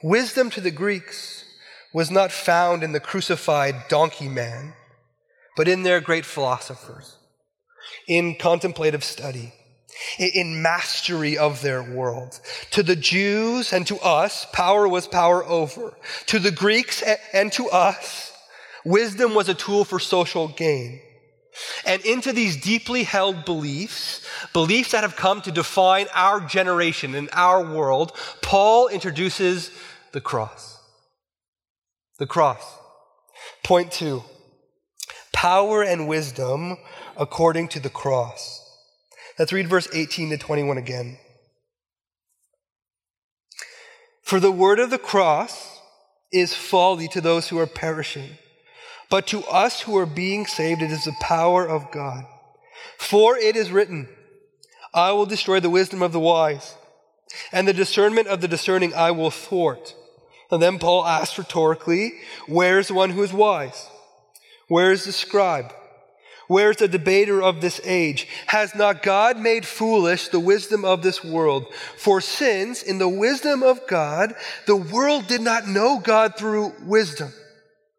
Wisdom 0.04 0.50
to 0.50 0.60
the 0.60 0.72
Greeks 0.72 1.46
was 1.94 2.12
not 2.12 2.34
found 2.34 2.84
in 2.84 2.92
the 2.92 3.00
crucified 3.00 3.76
donkey 3.88 4.28
man, 4.28 4.74
but 5.56 5.70
in 5.70 5.84
their 5.84 6.02
great 6.02 6.26
philosophers, 6.26 7.18
in 8.08 8.36
contemplative 8.36 9.04
study 9.04 9.54
in 10.20 10.62
mastery 10.62 11.38
of 11.38 11.62
their 11.62 11.84
world. 11.84 12.40
To 12.72 12.84
the 12.84 12.96
Jews 12.96 13.74
and 13.74 13.86
to 13.88 13.98
us, 14.00 14.46
power 14.54 14.88
was 14.88 15.08
power 15.08 15.44
over. 15.44 15.96
To 16.28 16.40
the 16.40 16.52
Greeks 16.52 17.04
and 17.34 17.52
to 17.54 17.70
us, 17.70 18.34
wisdom 18.86 19.34
was 19.34 19.50
a 19.50 19.54
tool 19.54 19.84
for 19.86 20.00
social 20.00 20.48
gain. 20.50 21.02
And 21.86 22.06
into 22.06 22.34
these 22.34 22.62
deeply 22.62 23.04
held 23.04 23.44
beliefs, 23.44 24.24
beliefs 24.54 24.92
that 24.92 25.04
have 25.04 25.16
come 25.16 25.42
to 25.42 25.52
define 25.52 26.06
our 26.14 26.40
generation 26.42 27.16
and 27.16 27.30
our 27.34 27.64
world, 27.64 28.16
Paul 28.44 28.90
introduces 28.90 29.72
the 30.12 30.22
cross. 30.22 30.80
The 32.20 32.28
cross. 32.28 32.64
Point 33.64 33.92
two 33.92 34.24
power 35.34 35.84
and 35.84 36.08
wisdom 36.08 36.78
according 37.18 37.68
to 37.70 37.80
the 37.80 37.90
cross. 37.90 38.64
Let's 39.38 39.54
read 39.54 39.68
verse 39.68 39.88
18 39.94 40.30
to 40.32 40.38
21 40.38 40.78
again. 40.78 41.18
For 44.24 44.40
the 44.40 44.52
word 44.52 44.80
of 44.80 44.90
the 44.90 44.98
cross 44.98 45.80
is 46.32 46.54
folly 46.54 47.08
to 47.10 47.22
those 47.22 47.48
who 47.48 47.58
are 47.60 47.68
perishing, 47.68 48.38
but 49.10 49.26
to 49.28 49.44
us 49.46 49.82
who 49.82 49.98
are 49.98 50.06
being 50.06 50.46
saved, 50.46 50.82
it 50.82 50.92
is 50.92 51.06
the 51.06 51.16
power 51.22 51.66
of 51.66 51.92
God. 51.92 52.26
For 52.98 53.38
it 53.38 53.56
is 53.56 53.72
written, 53.72 54.10
I 54.94 55.12
will 55.12 55.26
destroy 55.26 55.60
the 55.60 55.70
wisdom 55.70 56.02
of 56.02 56.12
the 56.12 56.20
wise, 56.20 56.76
and 57.52 57.68
the 57.68 57.74
discernment 57.74 58.28
of 58.28 58.42
the 58.42 58.48
discerning 58.48 58.94
I 58.94 59.12
will 59.12 59.32
thwart. 59.32 59.96
And 60.52 60.62
then 60.62 60.80
Paul 60.80 61.06
asks 61.06 61.38
rhetorically, 61.38 62.14
Where 62.48 62.80
is 62.80 62.88
the 62.88 62.94
one 62.94 63.12
who 63.12 63.24
is 63.24 63.34
wise? 63.34 63.88
Where 64.68 64.92
is 64.92 65.06
the 65.06 65.12
scribe? 65.12 65.74
Where's 66.48 66.78
the 66.78 66.88
debater 66.88 67.42
of 67.42 67.60
this 67.60 67.82
age? 67.84 68.28
Has 68.48 68.74
not 68.74 69.04
God 69.04 69.38
made 69.38 69.66
foolish 69.66 70.30
the 70.30 70.40
wisdom 70.40 70.86
of 70.86 71.04
this 71.04 71.24
world? 71.24 71.74
For 71.98 72.22
since 72.22 72.82
in 72.82 73.00
the 73.00 73.10
wisdom 73.10 73.64
of 73.64 73.86
God, 73.88 74.34
the 74.66 74.76
world 74.76 75.28
did 75.28 75.42
not 75.42 75.68
know 75.68 76.00
God 76.00 76.38
through 76.38 76.74
wisdom, 76.84 77.34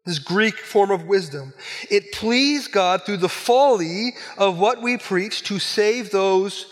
this 0.05 0.19
Greek 0.19 0.57
form 0.57 0.89
of 0.89 1.05
wisdom, 1.05 1.53
it 1.91 2.11
pleased 2.11 2.71
God 2.71 3.03
through 3.05 3.17
the 3.17 3.29
folly 3.29 4.13
of 4.37 4.57
what 4.57 4.81
we 4.81 4.97
preach 4.97 5.43
to 5.43 5.59
save 5.59 6.09
those 6.09 6.65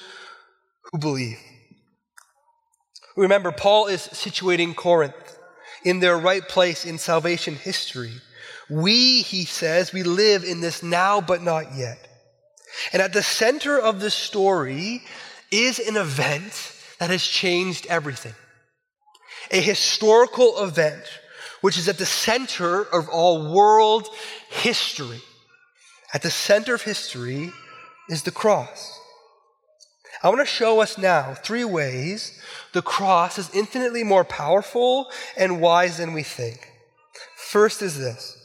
who 0.91 0.97
believe. 0.97 1.37
Remember, 3.15 3.51
Paul 3.51 3.87
is 3.87 4.01
situating 4.01 4.75
Corinth 4.75 5.37
in 5.83 5.99
their 5.99 6.17
right 6.17 6.47
place 6.47 6.85
in 6.85 6.97
salvation 6.97 7.55
history. 7.55 8.13
We, 8.69 9.21
he 9.21 9.45
says, 9.45 9.93
we 9.93 10.03
live 10.03 10.43
in 10.43 10.61
this 10.61 10.83
now 10.83 11.21
but 11.21 11.41
not 11.41 11.75
yet. 11.75 12.07
And 12.93 13.01
at 13.01 13.13
the 13.13 13.23
center 13.23 13.79
of 13.79 13.99
the 13.99 14.11
story 14.11 15.03
is 15.51 15.79
an 15.79 15.97
event 15.97 16.73
that 16.99 17.09
has 17.09 17.25
changed 17.25 17.87
everything. 17.87 18.33
A 19.51 19.61
historical 19.61 20.63
event 20.63 21.03
which 21.61 21.77
is 21.77 21.87
at 21.87 21.97
the 21.97 22.05
center 22.05 22.83
of 22.83 23.09
all 23.09 23.53
world 23.53 24.07
history. 24.49 25.21
At 26.13 26.21
the 26.21 26.29
center 26.29 26.73
of 26.73 26.83
history 26.83 27.51
is 28.09 28.23
the 28.23 28.31
cross. 28.31 28.99
I 30.23 30.29
want 30.29 30.41
to 30.41 30.45
show 30.45 30.81
us 30.81 30.97
now 30.97 31.35
three 31.35 31.65
ways 31.65 32.39
the 32.73 32.81
cross 32.81 33.37
is 33.37 33.53
infinitely 33.53 34.03
more 34.03 34.23
powerful 34.23 35.11
and 35.37 35.61
wise 35.61 35.97
than 35.97 36.13
we 36.13 36.23
think. 36.23 36.71
First 37.35 37.81
is 37.81 37.97
this 37.97 38.36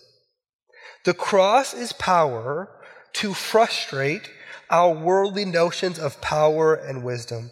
the 1.05 1.15
cross 1.15 1.75
is 1.75 1.93
power 1.93 2.69
to 3.15 3.35
frustrate 3.35 4.31
our 4.71 4.93
worldly 4.95 5.45
notions 5.45 5.99
of 5.99 6.21
power 6.21 6.75
and 6.75 7.05
wisdom. 7.05 7.51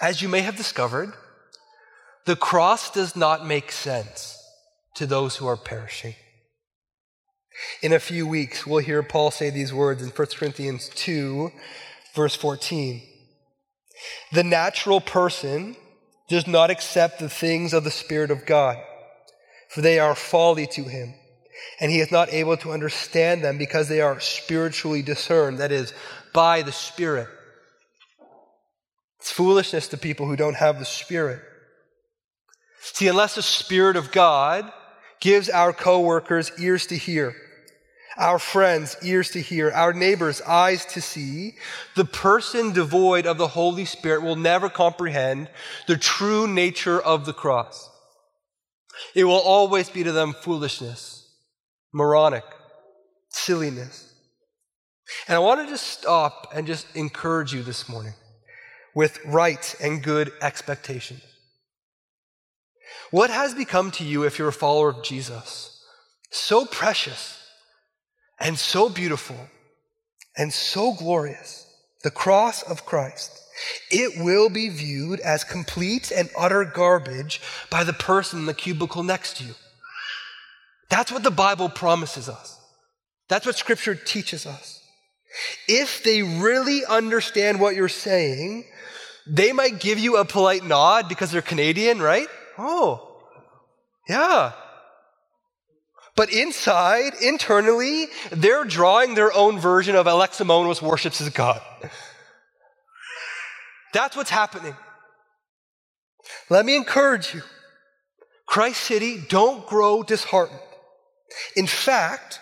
As 0.00 0.20
you 0.20 0.28
may 0.28 0.40
have 0.40 0.56
discovered, 0.56 1.12
the 2.24 2.36
cross 2.36 2.90
does 2.90 3.14
not 3.14 3.46
make 3.46 3.70
sense 3.70 4.42
to 4.96 5.06
those 5.06 5.36
who 5.36 5.46
are 5.46 5.56
perishing. 5.56 6.14
In 7.82 7.92
a 7.92 8.00
few 8.00 8.26
weeks, 8.26 8.66
we'll 8.66 8.78
hear 8.78 9.02
Paul 9.02 9.30
say 9.30 9.50
these 9.50 9.72
words 9.72 10.02
in 10.02 10.08
1 10.08 10.26
Corinthians 10.36 10.90
2, 10.94 11.50
verse 12.14 12.34
14. 12.34 13.02
The 14.32 14.44
natural 14.44 15.00
person 15.00 15.76
does 16.28 16.46
not 16.46 16.70
accept 16.70 17.18
the 17.18 17.28
things 17.28 17.72
of 17.72 17.84
the 17.84 17.90
Spirit 17.90 18.30
of 18.30 18.44
God, 18.44 18.76
for 19.68 19.80
they 19.80 19.98
are 19.98 20.14
folly 20.14 20.66
to 20.68 20.84
him 20.84 21.14
and 21.80 21.90
he 21.90 22.00
is 22.00 22.10
not 22.10 22.32
able 22.32 22.56
to 22.58 22.72
understand 22.72 23.42
them 23.42 23.58
because 23.58 23.88
they 23.88 24.00
are 24.00 24.20
spiritually 24.20 25.02
discerned, 25.02 25.58
that 25.58 25.72
is, 25.72 25.92
by 26.32 26.62
the 26.62 26.72
Spirit. 26.72 27.28
It's 29.18 29.32
foolishness 29.32 29.88
to 29.88 29.96
people 29.96 30.26
who 30.26 30.36
don't 30.36 30.56
have 30.56 30.78
the 30.78 30.84
Spirit. 30.84 31.40
See, 32.80 33.08
unless 33.08 33.34
the 33.34 33.42
Spirit 33.42 33.96
of 33.96 34.12
God 34.12 34.70
gives 35.20 35.48
our 35.48 35.72
coworkers 35.72 36.52
ears 36.58 36.86
to 36.86 36.96
hear, 36.96 37.34
our 38.16 38.38
friends 38.38 38.96
ears 39.02 39.30
to 39.30 39.40
hear, 39.40 39.70
our 39.70 39.92
neighbors 39.92 40.40
eyes 40.42 40.86
to 40.86 41.00
see, 41.02 41.54
the 41.94 42.04
person 42.04 42.72
devoid 42.72 43.26
of 43.26 43.36
the 43.36 43.48
Holy 43.48 43.84
Spirit 43.84 44.22
will 44.22 44.36
never 44.36 44.70
comprehend 44.70 45.50
the 45.86 45.96
true 45.96 46.46
nature 46.46 47.00
of 47.00 47.26
the 47.26 47.34
cross. 47.34 47.90
It 49.14 49.24
will 49.24 49.34
always 49.34 49.90
be 49.90 50.04
to 50.04 50.12
them 50.12 50.32
foolishness 50.32 51.15
moronic, 51.96 52.44
silliness. 53.30 54.12
And 55.26 55.34
I 55.34 55.38
want 55.38 55.62
to 55.62 55.66
just 55.66 55.86
stop 55.86 56.52
and 56.54 56.66
just 56.66 56.86
encourage 56.94 57.54
you 57.54 57.62
this 57.62 57.88
morning 57.88 58.12
with 58.94 59.18
right 59.24 59.74
and 59.82 60.02
good 60.02 60.30
expectations. 60.42 61.22
What 63.10 63.30
has 63.30 63.54
become 63.54 63.90
to 63.92 64.04
you, 64.04 64.24
if 64.24 64.38
you're 64.38 64.48
a 64.48 64.52
follower 64.52 64.90
of 64.90 65.04
Jesus, 65.04 65.82
so 66.30 66.66
precious 66.66 67.42
and 68.38 68.58
so 68.58 68.90
beautiful 68.90 69.38
and 70.36 70.52
so 70.52 70.92
glorious, 70.92 71.66
the 72.02 72.10
cross 72.10 72.62
of 72.62 72.84
Christ, 72.84 73.40
it 73.90 74.22
will 74.22 74.50
be 74.50 74.68
viewed 74.68 75.20
as 75.20 75.44
complete 75.44 76.12
and 76.14 76.28
utter 76.36 76.62
garbage 76.62 77.40
by 77.70 77.84
the 77.84 77.94
person 77.94 78.40
in 78.40 78.46
the 78.46 78.52
cubicle 78.52 79.02
next 79.02 79.38
to 79.38 79.44
you. 79.44 79.54
That's 80.88 81.10
what 81.10 81.22
the 81.22 81.30
Bible 81.30 81.68
promises 81.68 82.28
us. 82.28 82.60
That's 83.28 83.46
what 83.46 83.56
Scripture 83.56 83.94
teaches 83.94 84.46
us. 84.46 84.82
If 85.68 86.02
they 86.02 86.22
really 86.22 86.84
understand 86.84 87.60
what 87.60 87.74
you're 87.74 87.88
saying, 87.88 88.64
they 89.26 89.52
might 89.52 89.80
give 89.80 89.98
you 89.98 90.16
a 90.16 90.24
polite 90.24 90.64
nod 90.64 91.08
because 91.08 91.32
they're 91.32 91.42
Canadian, 91.42 92.00
right? 92.00 92.28
Oh, 92.56 93.20
yeah. 94.08 94.52
But 96.14 96.32
inside, 96.32 97.12
internally, 97.20 98.06
they're 98.30 98.64
drawing 98.64 99.14
their 99.14 99.32
own 99.32 99.58
version 99.58 99.96
of 99.96 100.06
Alexamenos 100.06 100.80
worships 100.80 101.20
as 101.20 101.28
God. 101.28 101.60
That's 103.92 104.16
what's 104.16 104.30
happening. 104.30 104.76
Let 106.48 106.64
me 106.64 106.76
encourage 106.76 107.34
you. 107.34 107.42
Christ 108.46 108.80
City, 108.80 109.22
don't 109.28 109.66
grow 109.66 110.02
disheartened. 110.02 110.60
In 111.54 111.66
fact, 111.66 112.40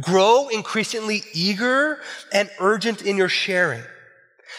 grow 0.00 0.48
increasingly 0.48 1.22
eager 1.32 1.98
and 2.32 2.50
urgent 2.58 3.02
in 3.02 3.16
your 3.16 3.28
sharing. 3.28 3.82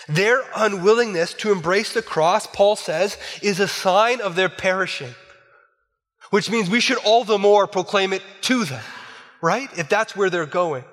Their 0.08 0.44
unwillingness 0.56 1.34
to 1.36 1.52
embrace 1.52 1.94
the 1.94 2.02
cross, 2.02 2.48
Paul 2.48 2.76
says, 2.76 3.18
is 3.42 3.60
a 3.60 3.68
sign 3.68 4.22
of 4.22 4.36
their 4.36 4.50
perishing, 4.50 5.16
which 6.30 6.50
means 6.50 6.70
we 6.70 6.80
should 6.80 6.98
all 7.00 7.24
the 7.24 7.38
more 7.38 7.68
proclaim 7.68 8.14
it 8.14 8.22
to 8.42 8.66
them, 8.66 8.84
right? 9.42 9.70
If 9.78 9.90
that's 9.90 10.16
where 10.16 10.30
they're 10.30 10.46
going. 10.46 10.84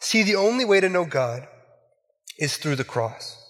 See, 0.00 0.22
the 0.22 0.36
only 0.36 0.64
way 0.64 0.80
to 0.80 0.88
know 0.88 1.04
God 1.04 1.46
is 2.38 2.56
through 2.56 2.76
the 2.76 2.84
cross. 2.84 3.40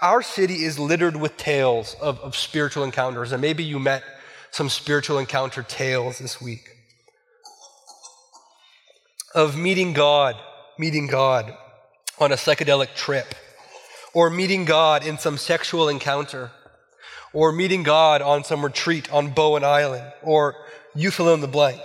Our 0.00 0.22
city 0.22 0.64
is 0.64 0.78
littered 0.78 1.16
with 1.16 1.36
tales 1.36 1.96
of, 2.00 2.18
of 2.20 2.36
spiritual 2.36 2.84
encounters, 2.84 3.32
and 3.32 3.42
maybe 3.42 3.64
you 3.64 3.78
met 3.78 4.04
some 4.52 4.68
spiritual 4.68 5.18
encounter 5.18 5.62
tales 5.62 6.18
this 6.18 6.40
week 6.40 6.68
of 9.34 9.56
meeting 9.56 9.94
God, 9.94 10.36
meeting 10.78 11.06
God 11.06 11.56
on 12.18 12.32
a 12.32 12.36
psychedelic 12.36 12.94
trip, 12.94 13.34
or 14.12 14.28
meeting 14.28 14.66
God 14.66 15.06
in 15.06 15.16
some 15.16 15.38
sexual 15.38 15.88
encounter, 15.88 16.50
or 17.32 17.50
meeting 17.50 17.82
God 17.82 18.20
on 18.20 18.44
some 18.44 18.62
retreat 18.62 19.10
on 19.10 19.30
Bowen 19.30 19.64
Island, 19.64 20.12
or 20.22 20.54
you 20.94 21.10
fill 21.10 21.32
in 21.32 21.40
the 21.40 21.48
blank. 21.48 21.80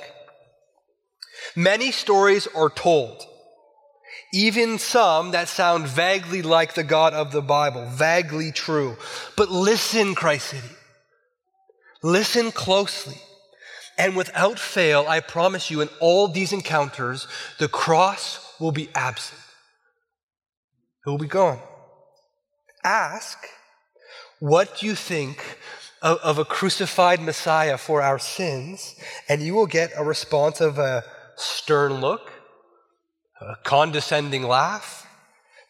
Many 1.55 1.91
stories 1.91 2.47
are 2.47 2.69
told, 2.69 3.23
even 4.33 4.77
some 4.77 5.31
that 5.31 5.47
sound 5.47 5.87
vaguely 5.87 6.41
like 6.41 6.73
the 6.73 6.83
God 6.83 7.13
of 7.13 7.31
the 7.31 7.41
Bible, 7.41 7.85
vaguely 7.85 8.51
true. 8.51 8.97
But 9.37 9.49
listen, 9.49 10.15
Christ 10.15 10.47
City. 10.47 10.76
Listen 12.03 12.51
closely. 12.51 13.17
And 13.97 14.15
without 14.15 14.59
fail, 14.59 15.05
I 15.07 15.19
promise 15.19 15.71
you, 15.71 15.81
in 15.81 15.89
all 15.99 16.27
these 16.27 16.53
encounters, 16.53 17.27
the 17.57 17.67
cross 17.67 18.55
will 18.59 18.71
be 18.71 18.89
absent. 18.93 19.41
It 21.05 21.09
will 21.09 21.17
be 21.17 21.27
gone. 21.27 21.59
Ask, 22.83 23.39
what 24.39 24.77
do 24.77 24.85
you 24.85 24.93
think 24.93 25.57
of, 26.01 26.19
of 26.19 26.37
a 26.37 26.45
crucified 26.45 27.21
Messiah 27.21 27.77
for 27.77 28.03
our 28.03 28.19
sins? 28.19 28.95
And 29.27 29.41
you 29.41 29.55
will 29.55 29.65
get 29.65 29.91
a 29.95 30.03
response 30.03 30.61
of 30.61 30.77
a 30.77 31.03
stern 31.35 32.01
look, 32.01 32.31
a 33.41 33.55
condescending 33.63 34.43
laugh, 34.43 35.07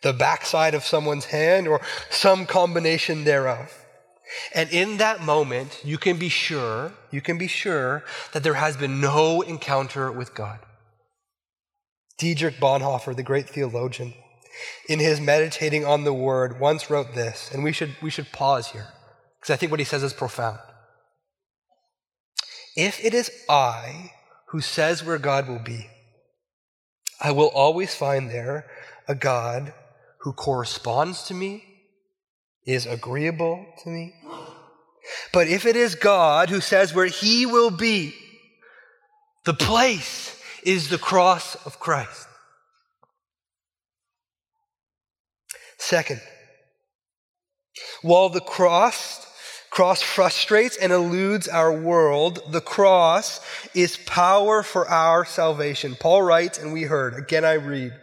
the 0.01 0.13
backside 0.13 0.73
of 0.73 0.83
someone's 0.83 1.25
hand, 1.25 1.67
or 1.67 1.81
some 2.09 2.45
combination 2.45 3.23
thereof. 3.23 3.85
And 4.53 4.69
in 4.69 4.97
that 4.97 5.21
moment, 5.21 5.81
you 5.83 5.97
can 5.97 6.17
be 6.17 6.29
sure, 6.29 6.93
you 7.11 7.21
can 7.21 7.37
be 7.37 7.47
sure 7.47 8.03
that 8.33 8.43
there 8.43 8.55
has 8.55 8.77
been 8.77 8.99
no 8.99 9.41
encounter 9.41 10.11
with 10.11 10.33
God. 10.33 10.59
Dietrich 12.17 12.55
Bonhoeffer, 12.59 13.15
the 13.15 13.23
great 13.23 13.49
theologian, 13.49 14.13
in 14.89 14.99
his 14.99 15.21
meditating 15.21 15.85
on 15.85 16.03
the 16.03 16.13
word, 16.13 16.59
once 16.59 16.89
wrote 16.89 17.13
this, 17.13 17.51
and 17.53 17.63
we 17.63 17.71
should, 17.71 17.95
we 18.01 18.09
should 18.09 18.31
pause 18.31 18.67
here, 18.67 18.87
because 19.39 19.53
I 19.53 19.55
think 19.55 19.71
what 19.71 19.79
he 19.79 19.85
says 19.85 20.03
is 20.03 20.13
profound. 20.13 20.59
If 22.75 23.03
it 23.03 23.13
is 23.13 23.31
I 23.47 24.11
who 24.47 24.61
says 24.61 25.03
where 25.03 25.17
God 25.17 25.47
will 25.47 25.59
be, 25.59 25.89
I 27.21 27.31
will 27.31 27.47
always 27.47 27.95
find 27.95 28.29
there 28.29 28.65
a 29.07 29.15
God 29.15 29.73
who 30.21 30.33
corresponds 30.33 31.23
to 31.23 31.33
me, 31.33 31.63
is 32.65 32.85
agreeable 32.85 33.65
to 33.81 33.89
me. 33.89 34.13
But 35.31 35.47
if 35.47 35.65
it 35.65 35.75
is 35.75 35.95
God 35.95 36.49
who 36.49 36.61
says 36.61 36.93
where 36.93 37.05
he 37.05 37.45
will 37.45 37.71
be, 37.71 38.13
the 39.45 39.53
place 39.53 40.41
is 40.63 40.89
the 40.89 40.97
cross 40.97 41.55
of 41.65 41.79
Christ. 41.79 42.27
Second, 45.77 46.21
while 48.01 48.29
the 48.29 48.41
cross 48.41 49.25
cross 49.69 50.01
frustrates 50.01 50.75
and 50.75 50.91
eludes 50.91 51.47
our 51.47 51.71
world, 51.71 52.41
the 52.49 52.61
cross 52.61 53.39
is 53.75 53.95
power 54.07 54.63
for 54.63 54.87
our 54.87 55.23
salvation. 55.23 55.95
Paul 55.99 56.23
writes, 56.23 56.57
and 56.57 56.73
we 56.73 56.83
heard, 56.83 57.13
again 57.13 57.45
I 57.45 57.53
read, 57.53 57.93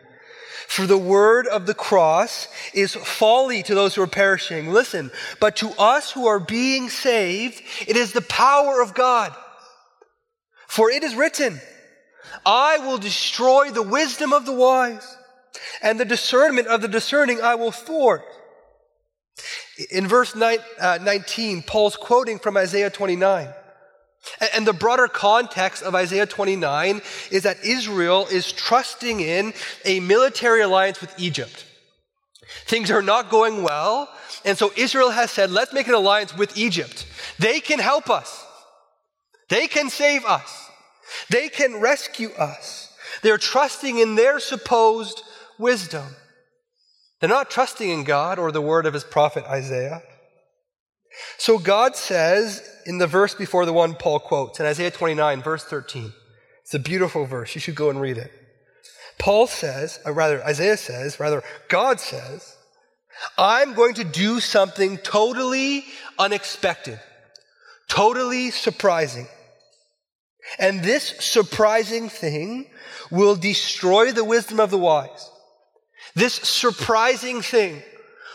for 0.66 0.86
the 0.86 0.98
word 0.98 1.46
of 1.46 1.66
the 1.66 1.74
cross 1.74 2.48
is 2.72 2.94
folly 2.94 3.62
to 3.62 3.74
those 3.74 3.94
who 3.94 4.02
are 4.02 4.06
perishing. 4.06 4.70
Listen, 4.70 5.10
but 5.40 5.56
to 5.56 5.70
us 5.78 6.10
who 6.12 6.26
are 6.26 6.40
being 6.40 6.88
saved, 6.88 7.62
it 7.86 7.96
is 7.96 8.12
the 8.12 8.22
power 8.22 8.82
of 8.82 8.94
God. 8.94 9.34
For 10.66 10.90
it 10.90 11.02
is 11.02 11.14
written, 11.14 11.60
I 12.44 12.78
will 12.78 12.98
destroy 12.98 13.70
the 13.70 13.82
wisdom 13.82 14.32
of 14.32 14.46
the 14.46 14.54
wise, 14.54 15.16
and 15.82 16.00
the 16.00 16.04
discernment 16.04 16.66
of 16.66 16.82
the 16.82 16.88
discerning 16.88 17.40
I 17.40 17.54
will 17.54 17.70
thwart. 17.70 18.24
In 19.90 20.06
verse 20.06 20.34
uh, 20.34 20.98
19, 21.02 21.62
Paul's 21.62 21.96
quoting 21.96 22.38
from 22.38 22.56
Isaiah 22.56 22.90
29. 22.90 23.52
And 24.54 24.66
the 24.66 24.72
broader 24.72 25.08
context 25.08 25.82
of 25.82 25.94
Isaiah 25.94 26.26
29 26.26 27.02
is 27.30 27.42
that 27.42 27.64
Israel 27.64 28.26
is 28.30 28.52
trusting 28.52 29.20
in 29.20 29.52
a 29.84 30.00
military 30.00 30.62
alliance 30.62 31.00
with 31.00 31.14
Egypt. 31.18 31.66
Things 32.66 32.90
are 32.90 33.02
not 33.02 33.30
going 33.30 33.62
well, 33.62 34.08
and 34.44 34.56
so 34.56 34.72
Israel 34.76 35.10
has 35.10 35.30
said, 35.30 35.50
let's 35.50 35.72
make 35.72 35.88
an 35.88 35.94
alliance 35.94 36.36
with 36.36 36.56
Egypt. 36.56 37.06
They 37.38 37.60
can 37.60 37.78
help 37.78 38.08
us, 38.10 38.44
they 39.48 39.66
can 39.66 39.90
save 39.90 40.24
us, 40.24 40.70
they 41.30 41.48
can 41.48 41.80
rescue 41.80 42.30
us. 42.38 42.90
They're 43.22 43.38
trusting 43.38 43.98
in 43.98 44.16
their 44.16 44.38
supposed 44.38 45.22
wisdom. 45.58 46.16
They're 47.20 47.28
not 47.28 47.50
trusting 47.50 47.88
in 47.88 48.04
God 48.04 48.38
or 48.38 48.52
the 48.52 48.60
word 48.60 48.84
of 48.86 48.92
his 48.92 49.04
prophet 49.04 49.44
Isaiah. 49.44 50.02
So 51.38 51.58
God 51.58 51.96
says 51.96 52.68
in 52.86 52.98
the 52.98 53.06
verse 53.06 53.34
before 53.34 53.66
the 53.66 53.72
one 53.72 53.94
Paul 53.94 54.20
quotes, 54.20 54.60
in 54.60 54.66
Isaiah 54.66 54.90
29, 54.90 55.42
verse 55.42 55.64
13, 55.64 56.12
it's 56.62 56.74
a 56.74 56.78
beautiful 56.78 57.26
verse. 57.26 57.54
You 57.54 57.60
should 57.60 57.74
go 57.74 57.90
and 57.90 58.00
read 58.00 58.18
it. 58.18 58.32
Paul 59.18 59.46
says, 59.46 60.00
or 60.04 60.12
rather, 60.12 60.42
Isaiah 60.44 60.76
says, 60.76 61.20
rather, 61.20 61.42
God 61.68 62.00
says, 62.00 62.56
I'm 63.38 63.74
going 63.74 63.94
to 63.94 64.04
do 64.04 64.40
something 64.40 64.98
totally 64.98 65.84
unexpected, 66.18 67.00
totally 67.88 68.50
surprising. 68.50 69.28
And 70.58 70.82
this 70.82 71.14
surprising 71.20 72.08
thing 72.08 72.66
will 73.10 73.36
destroy 73.36 74.12
the 74.12 74.24
wisdom 74.24 74.60
of 74.60 74.70
the 74.70 74.78
wise. 74.78 75.30
This 76.14 76.34
surprising 76.34 77.40
thing 77.40 77.82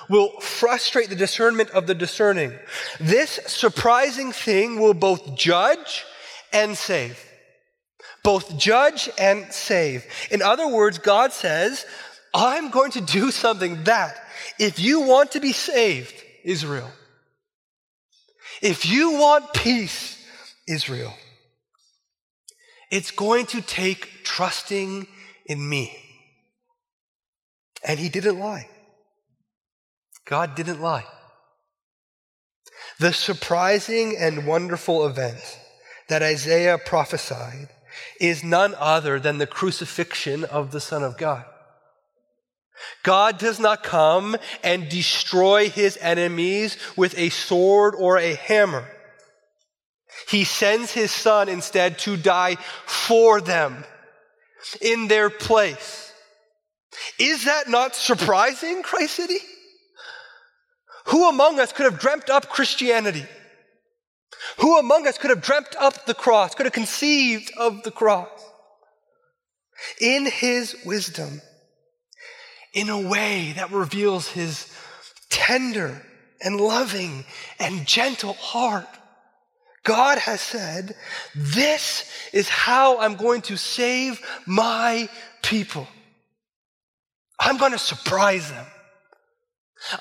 will 0.10 0.40
frustrate 0.40 1.10
the 1.10 1.16
discernment 1.16 1.70
of 1.70 1.88
the 1.88 1.96
discerning. 1.96 2.54
This 3.00 3.40
surprising 3.46 4.32
thing 4.32 4.80
will 4.80 4.96
both 4.96 5.36
judge 5.36 6.06
and 6.52 6.76
save. 6.76 7.24
Both 8.24 8.58
judge 8.58 9.10
and 9.18 9.52
save. 9.54 10.06
In 10.32 10.42
other 10.42 10.68
words, 10.68 10.98
God 10.98 11.32
says, 11.32 11.86
I'm 12.34 12.70
going 12.70 12.92
to 12.92 13.02
do 13.02 13.32
something 13.32 13.84
that, 13.86 14.20
if 14.60 14.80
you 14.80 15.02
want 15.02 15.32
to 15.32 15.40
be 15.40 15.54
saved, 15.54 16.14
Israel, 16.44 16.92
if 18.62 18.86
you 18.86 19.12
want 19.12 19.54
peace, 19.54 20.18
Israel, 20.68 21.14
it's 22.92 23.12
going 23.12 23.46
to 23.48 23.62
take 23.62 24.24
trusting 24.24 25.08
in 25.46 25.70
me. 25.70 25.96
And 27.88 28.00
he 28.00 28.10
didn't 28.10 28.40
lie. 28.40 28.68
God 30.30 30.54
didn't 30.54 30.80
lie. 30.80 31.06
The 33.00 33.14
surprising 33.14 34.16
and 34.16 34.46
wonderful 34.46 35.08
event 35.08 35.60
that 36.08 36.22
Isaiah 36.22 36.78
prophesied 36.78 37.70
is 38.22 38.44
none 38.44 38.76
other 38.78 39.20
than 39.20 39.40
the 39.40 39.48
crucifixion 39.48 40.46
of 40.46 40.72
the 40.72 40.80
Son 40.80 41.04
of 41.04 41.18
God. 41.18 41.46
God 43.02 43.40
does 43.40 43.60
not 43.60 43.82
come 43.82 44.38
and 44.64 44.88
destroy 44.88 45.68
his 45.68 45.98
enemies 45.98 46.78
with 46.96 47.18
a 47.18 47.30
sword 47.30 47.96
or 47.98 48.20
a 48.20 48.36
hammer. 48.36 48.88
He 50.28 50.44
sends 50.44 50.92
his 50.92 51.10
son 51.12 51.50
instead 51.50 51.98
to 52.00 52.16
die 52.16 52.56
for 52.86 53.42
them 53.42 53.84
in 54.80 55.08
their 55.08 55.32
place. 55.32 56.14
Is 57.18 57.46
that 57.46 57.68
not 57.68 57.96
surprising, 57.96 58.84
Christ 58.84 59.16
City? 59.16 59.40
Who 61.10 61.28
among 61.28 61.60
us 61.60 61.74
could 61.74 61.86
have 61.86 62.00
dreamt 62.00 62.30
up 62.30 62.50
Christianity? 62.50 63.26
Who 64.60 64.78
among 64.78 65.08
us 65.08 65.18
could 65.18 65.32
have 65.32 65.42
dreamt 65.42 65.76
up 65.80 66.06
the 66.06 66.14
cross, 66.14 66.54
could 66.54 66.66
have 66.66 66.74
conceived 66.74 67.52
of 67.58 67.84
the 67.84 67.92
cross? 67.92 68.30
In 70.00 70.26
his 70.26 70.76
wisdom, 70.86 71.42
in 72.74 72.90
a 72.90 73.10
way 73.10 73.54
that 73.56 73.72
reveals 73.72 74.28
his 74.28 74.72
tender 75.30 76.06
and 76.42 76.62
loving 76.62 77.26
and 77.60 77.88
gentle 77.88 78.34
heart, 78.34 78.88
God 79.84 80.20
has 80.20 80.42
said, 80.42 80.96
This 81.34 82.10
is 82.34 82.50
how 82.50 83.00
I'm 83.00 83.16
going 83.16 83.42
to 83.44 83.58
save 83.58 84.22
my 84.46 85.10
people. 85.42 85.88
I'm 87.40 87.58
going 87.58 87.72
to 87.72 87.80
surprise 87.80 88.52
them. 88.52 88.66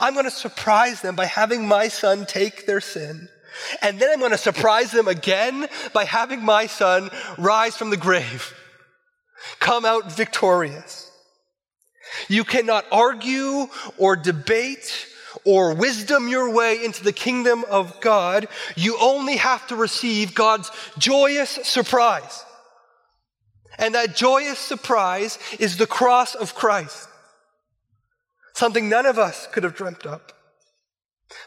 I'm 0.01 0.15
going 0.15 0.25
to 0.25 0.31
surprise 0.31 1.01
them 1.03 1.15
by 1.15 1.27
having 1.27 1.67
my 1.67 1.89
son 1.89 2.27
take 2.27 2.67
their 2.67 2.81
sin. 2.81 3.29
And 3.81 3.99
then 3.99 4.11
I'm 4.11 4.19
going 4.19 4.33
to 4.33 4.39
surprise 4.39 4.93
them 4.93 5.09
again 5.09 5.69
by 5.93 6.05
having 6.05 6.45
my 6.45 6.67
son 6.67 7.11
rise 7.39 7.77
from 7.77 7.91
the 7.91 7.97
grave, 7.97 8.55
come 9.59 9.85
out 9.85 10.13
victorious. 10.13 11.11
You 12.29 12.45
cannot 12.45 12.87
argue 12.91 13.69
or 13.97 14.17
debate 14.17 15.07
or 15.45 15.75
wisdom 15.75 16.29
your 16.29 16.51
way 16.53 16.85
into 16.85 17.05
the 17.05 17.13
kingdom 17.13 17.65
of 17.71 18.01
God. 18.01 18.49
You 18.77 18.97
only 19.01 19.37
have 19.37 19.67
to 19.69 19.77
receive 19.77 20.35
God's 20.35 20.71
joyous 20.99 21.51
surprise. 21.63 22.45
And 23.79 23.95
that 23.95 24.17
joyous 24.17 24.59
surprise 24.59 25.39
is 25.59 25.77
the 25.77 25.87
cross 25.87 26.35
of 26.35 26.55
Christ 26.55 27.08
something 28.59 28.89
none 28.89 29.07
of 29.07 29.19
us 29.19 29.47
could 29.53 29.63
have 29.63 29.77
dreamt 29.77 30.05
up. 30.05 30.33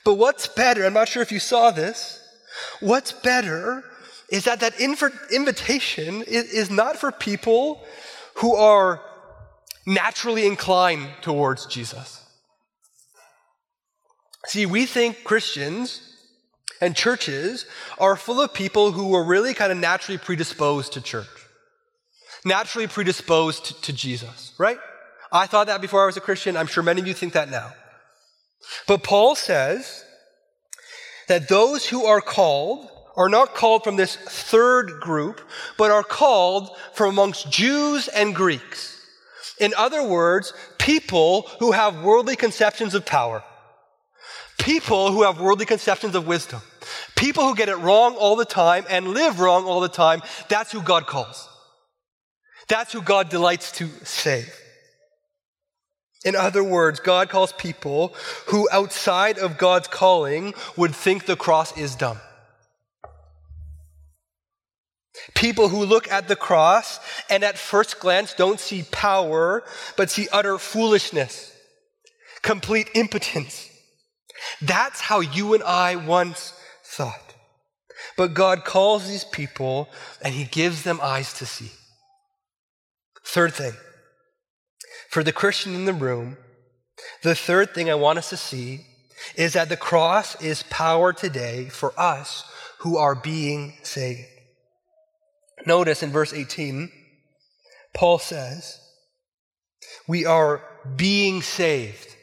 But 0.06 0.14
what's 0.14 0.48
better, 0.48 0.86
I'm 0.86 0.94
not 0.94 1.10
sure 1.10 1.22
if 1.22 1.32
you 1.32 1.40
saw 1.40 1.70
this, 1.70 2.24
what's 2.80 3.12
better 3.12 3.84
is 4.30 4.46
that 4.46 4.62
that 4.62 4.80
invitation 4.80 6.24
is 6.26 6.70
not 6.70 6.98
for 6.98 7.12
people 7.12 7.84
who 8.36 8.56
are 8.56 9.02
naturally 9.86 10.46
inclined 10.46 11.10
towards 11.22 11.66
Jesus. 11.66 12.26
See, 14.48 14.66
we 14.66 14.86
think 14.86 15.26
Christians 15.26 16.02
and 16.80 16.96
churches 16.96 17.66
are 18.00 18.16
full 18.16 18.40
of 18.40 18.54
people 18.54 18.94
who 18.94 19.14
are 19.14 19.24
really 19.24 19.54
kind 19.54 19.72
of 19.72 19.78
naturally 19.78 20.18
predisposed 20.18 20.94
to 20.94 21.02
church, 21.02 21.28
naturally 22.46 22.88
predisposed 22.88 23.66
to, 23.66 23.82
to 23.82 23.94
Jesus, 23.94 24.54
right? 24.58 24.80
I 25.32 25.48
thought 25.48 25.68
that 25.68 25.82
before 25.82 26.04
I 26.04 26.06
was 26.08 26.18
a 26.18 26.22
Christian. 26.22 26.58
I'm 26.58 26.68
sure 26.68 26.84
many 26.84 27.02
of 27.02 27.08
you 27.08 27.14
think 27.14 27.34
that 27.34 27.50
now. 27.50 27.74
But 28.88 29.04
Paul 29.04 29.36
says 29.36 30.04
that 31.28 31.48
those 31.48 31.88
who 31.88 32.06
are 32.06 32.22
called 32.22 32.90
are 33.16 33.30
not 33.30 33.56
called 33.56 33.84
from 33.84 33.96
this 33.96 34.16
third 34.16 35.00
group, 35.00 35.42
but 35.78 35.92
are 35.92 36.04
called 36.04 36.70
from 36.94 37.10
amongst 37.10 37.52
Jews 37.52 38.08
and 38.08 38.36
Greeks. 38.36 38.98
In 39.60 39.74
other 39.78 40.04
words, 40.04 40.54
people 40.78 41.44
who 41.60 41.72
have 41.72 42.04
worldly 42.04 42.36
conceptions 42.36 42.96
of 42.96 43.06
power, 43.06 43.44
people 44.58 45.12
who 45.12 45.24
have 45.24 45.40
worldly 45.40 45.66
conceptions 45.66 46.16
of 46.16 46.28
wisdom, 46.28 46.62
people 47.16 47.46
who 47.46 47.56
get 47.56 47.70
it 47.70 47.76
wrong 47.78 48.16
all 48.16 48.36
the 48.36 48.46
time 48.46 48.86
and 48.90 49.08
live 49.10 49.40
wrong 49.40 49.66
all 49.66 49.82
the 49.82 49.90
time. 49.90 50.22
That's 50.50 50.72
who 50.72 50.82
God 50.82 51.06
calls. 51.06 51.48
That's 52.68 52.94
who 52.94 53.02
God 53.02 53.30
delights 53.30 53.72
to 53.74 53.88
save. 54.04 54.61
In 56.24 56.36
other 56.36 56.64
words, 56.64 57.00
God 57.00 57.30
calls 57.30 57.52
people 57.54 58.14
who 58.48 58.70
outside 58.72 59.40
of 59.40 59.58
God's 59.58 59.88
calling 59.88 60.54
would 60.78 60.96
think 60.96 61.26
the 61.26 61.36
cross 61.36 61.76
is 61.78 61.96
dumb. 61.96 62.20
People 65.36 65.70
who 65.70 65.86
look 65.86 66.12
at 66.12 66.28
the 66.28 66.36
cross 66.36 67.00
and 67.30 67.44
at 67.44 67.58
first 67.58 68.00
glance 68.00 68.34
don't 68.34 68.60
see 68.60 68.84
power, 68.92 69.64
but 69.98 70.10
see 70.10 70.28
utter 70.32 70.58
foolishness, 70.58 71.52
complete 72.42 72.90
impotence. 72.94 73.70
That's 74.62 75.02
how 75.02 75.20
you 75.20 75.54
and 75.54 75.64
I 75.64 75.96
once 75.96 76.54
thought. 76.84 77.34
But 78.18 78.34
God 78.34 78.66
calls 78.66 79.08
these 79.08 79.24
people 79.24 79.90
and 80.24 80.34
He 80.34 80.46
gives 80.46 80.84
them 80.84 81.00
eyes 81.02 81.34
to 81.34 81.46
see. 81.46 81.72
Third 83.24 83.54
thing, 83.54 83.74
for 85.12 85.24
the 85.24 85.34
Christian 85.34 85.76
in 85.76 85.84
the 85.86 85.94
room, 85.94 86.38
the 87.22 87.36
third 87.36 87.76
thing 87.76 87.90
I 87.90 87.96
want 87.96 88.18
us 88.18 88.30
to 88.30 88.38
see 88.38 88.86
is 89.36 89.54
that 89.54 89.70
the 89.70 89.78
cross 89.78 90.42
is 90.42 90.64
power 90.64 91.12
today 91.12 91.66
for 91.66 91.94
us 92.00 92.50
who 92.80 92.98
are 92.98 93.14
being 93.14 93.74
saved. 93.84 94.26
Notice 95.66 96.02
in 96.02 96.12
verse 96.12 96.34
18, 96.34 96.90
Paul 97.94 98.20
says, 98.20 98.80
We 100.08 100.26
are 100.26 100.64
being 100.96 101.42
saved 101.42 102.16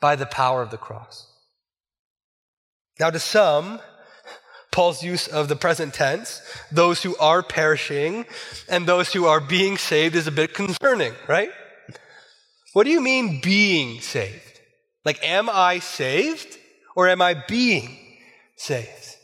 by 0.00 0.16
the 0.16 0.26
power 0.26 0.62
of 0.62 0.70
the 0.70 0.78
cross. 0.78 1.26
Now, 2.98 3.10
to 3.10 3.18
some, 3.18 3.80
Paul's 4.72 5.02
use 5.02 5.28
of 5.28 5.48
the 5.48 5.56
present 5.56 5.92
tense, 5.92 6.40
those 6.72 7.02
who 7.02 7.16
are 7.18 7.42
perishing 7.42 8.24
and 8.68 8.86
those 8.86 9.12
who 9.12 9.26
are 9.26 9.40
being 9.40 9.76
saved, 9.76 10.16
is 10.16 10.26
a 10.26 10.32
bit 10.32 10.54
concerning, 10.54 11.12
right? 11.28 11.50
What 12.72 12.84
do 12.84 12.90
you 12.90 13.00
mean 13.00 13.40
being 13.40 14.00
saved? 14.00 14.60
Like, 15.04 15.24
am 15.24 15.48
I 15.50 15.80
saved 15.80 16.58
or 16.94 17.08
am 17.08 17.20
I 17.20 17.34
being 17.34 17.96
saved? 18.56 19.16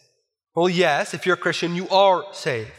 Well, 0.54 0.68
yes, 0.68 1.14
if 1.14 1.26
you're 1.26 1.36
a 1.36 1.38
Christian, 1.38 1.76
you 1.76 1.88
are 1.90 2.24
saved. 2.32 2.70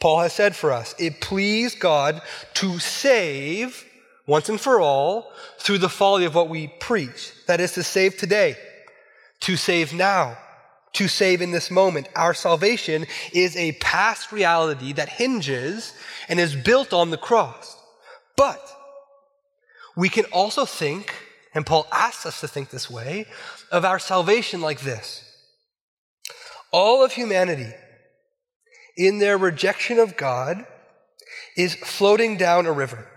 Paul 0.00 0.20
has 0.20 0.32
said 0.32 0.54
for 0.54 0.72
us, 0.72 0.94
it 0.98 1.20
pleased 1.20 1.80
God 1.80 2.22
to 2.54 2.78
save 2.78 3.84
once 4.26 4.48
and 4.48 4.60
for 4.60 4.80
all 4.80 5.32
through 5.58 5.78
the 5.78 5.88
folly 5.88 6.24
of 6.24 6.34
what 6.34 6.48
we 6.48 6.68
preach. 6.80 7.32
That 7.46 7.60
is 7.60 7.72
to 7.72 7.82
save 7.82 8.16
today, 8.16 8.56
to 9.40 9.56
save 9.56 9.92
now, 9.92 10.38
to 10.94 11.08
save 11.08 11.42
in 11.42 11.50
this 11.50 11.70
moment. 11.70 12.08
Our 12.14 12.34
salvation 12.34 13.06
is 13.32 13.56
a 13.56 13.72
past 13.72 14.32
reality 14.32 14.92
that 14.94 15.08
hinges 15.08 15.92
and 16.28 16.38
is 16.38 16.54
built 16.54 16.92
on 16.92 17.10
the 17.10 17.18
cross. 17.18 17.76
But 18.36 18.75
we 19.96 20.08
can 20.08 20.24
also 20.26 20.64
think, 20.66 21.14
and 21.54 21.64
Paul 21.64 21.86
asks 21.90 22.26
us 22.26 22.40
to 22.40 22.48
think 22.48 22.70
this 22.70 22.90
way, 22.90 23.26
of 23.72 23.84
our 23.84 23.98
salvation 23.98 24.60
like 24.60 24.80
this. 24.80 25.22
All 26.70 27.04
of 27.04 27.12
humanity 27.12 27.72
in 28.96 29.18
their 29.18 29.38
rejection 29.38 29.98
of 29.98 30.16
God 30.16 30.66
is 31.56 31.74
floating 31.74 32.36
down 32.36 32.66
a 32.66 32.72
river. 32.72 33.08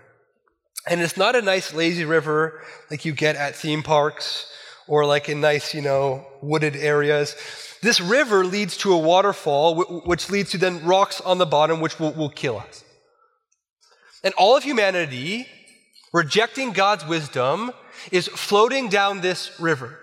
And 0.88 1.00
it's 1.02 1.16
not 1.16 1.36
a 1.36 1.42
nice 1.42 1.74
lazy 1.74 2.04
river 2.04 2.62
like 2.90 3.04
you 3.04 3.12
get 3.12 3.36
at 3.36 3.54
theme 3.54 3.82
parks 3.82 4.50
or 4.88 5.04
like 5.04 5.28
in 5.28 5.40
nice, 5.40 5.74
you 5.74 5.82
know, 5.82 6.26
wooded 6.40 6.74
areas. 6.74 7.36
This 7.82 8.00
river 8.00 8.44
leads 8.44 8.76
to 8.78 8.92
a 8.92 8.98
waterfall, 8.98 10.02
which 10.06 10.30
leads 10.30 10.50
to 10.50 10.58
then 10.58 10.84
rocks 10.84 11.20
on 11.20 11.38
the 11.38 11.46
bottom, 11.46 11.80
which 11.80 12.00
will, 12.00 12.12
will 12.12 12.30
kill 12.30 12.58
us. 12.58 12.84
And 14.24 14.34
all 14.34 14.56
of 14.56 14.64
humanity, 14.64 15.46
rejecting 16.12 16.72
God's 16.72 17.06
wisdom, 17.06 17.72
is 18.10 18.28
floating 18.28 18.88
down 18.88 19.20
this 19.20 19.58
river. 19.60 19.98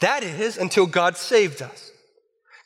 That 0.00 0.22
is 0.22 0.56
until 0.56 0.86
God 0.86 1.16
saved 1.16 1.62
us. 1.62 1.90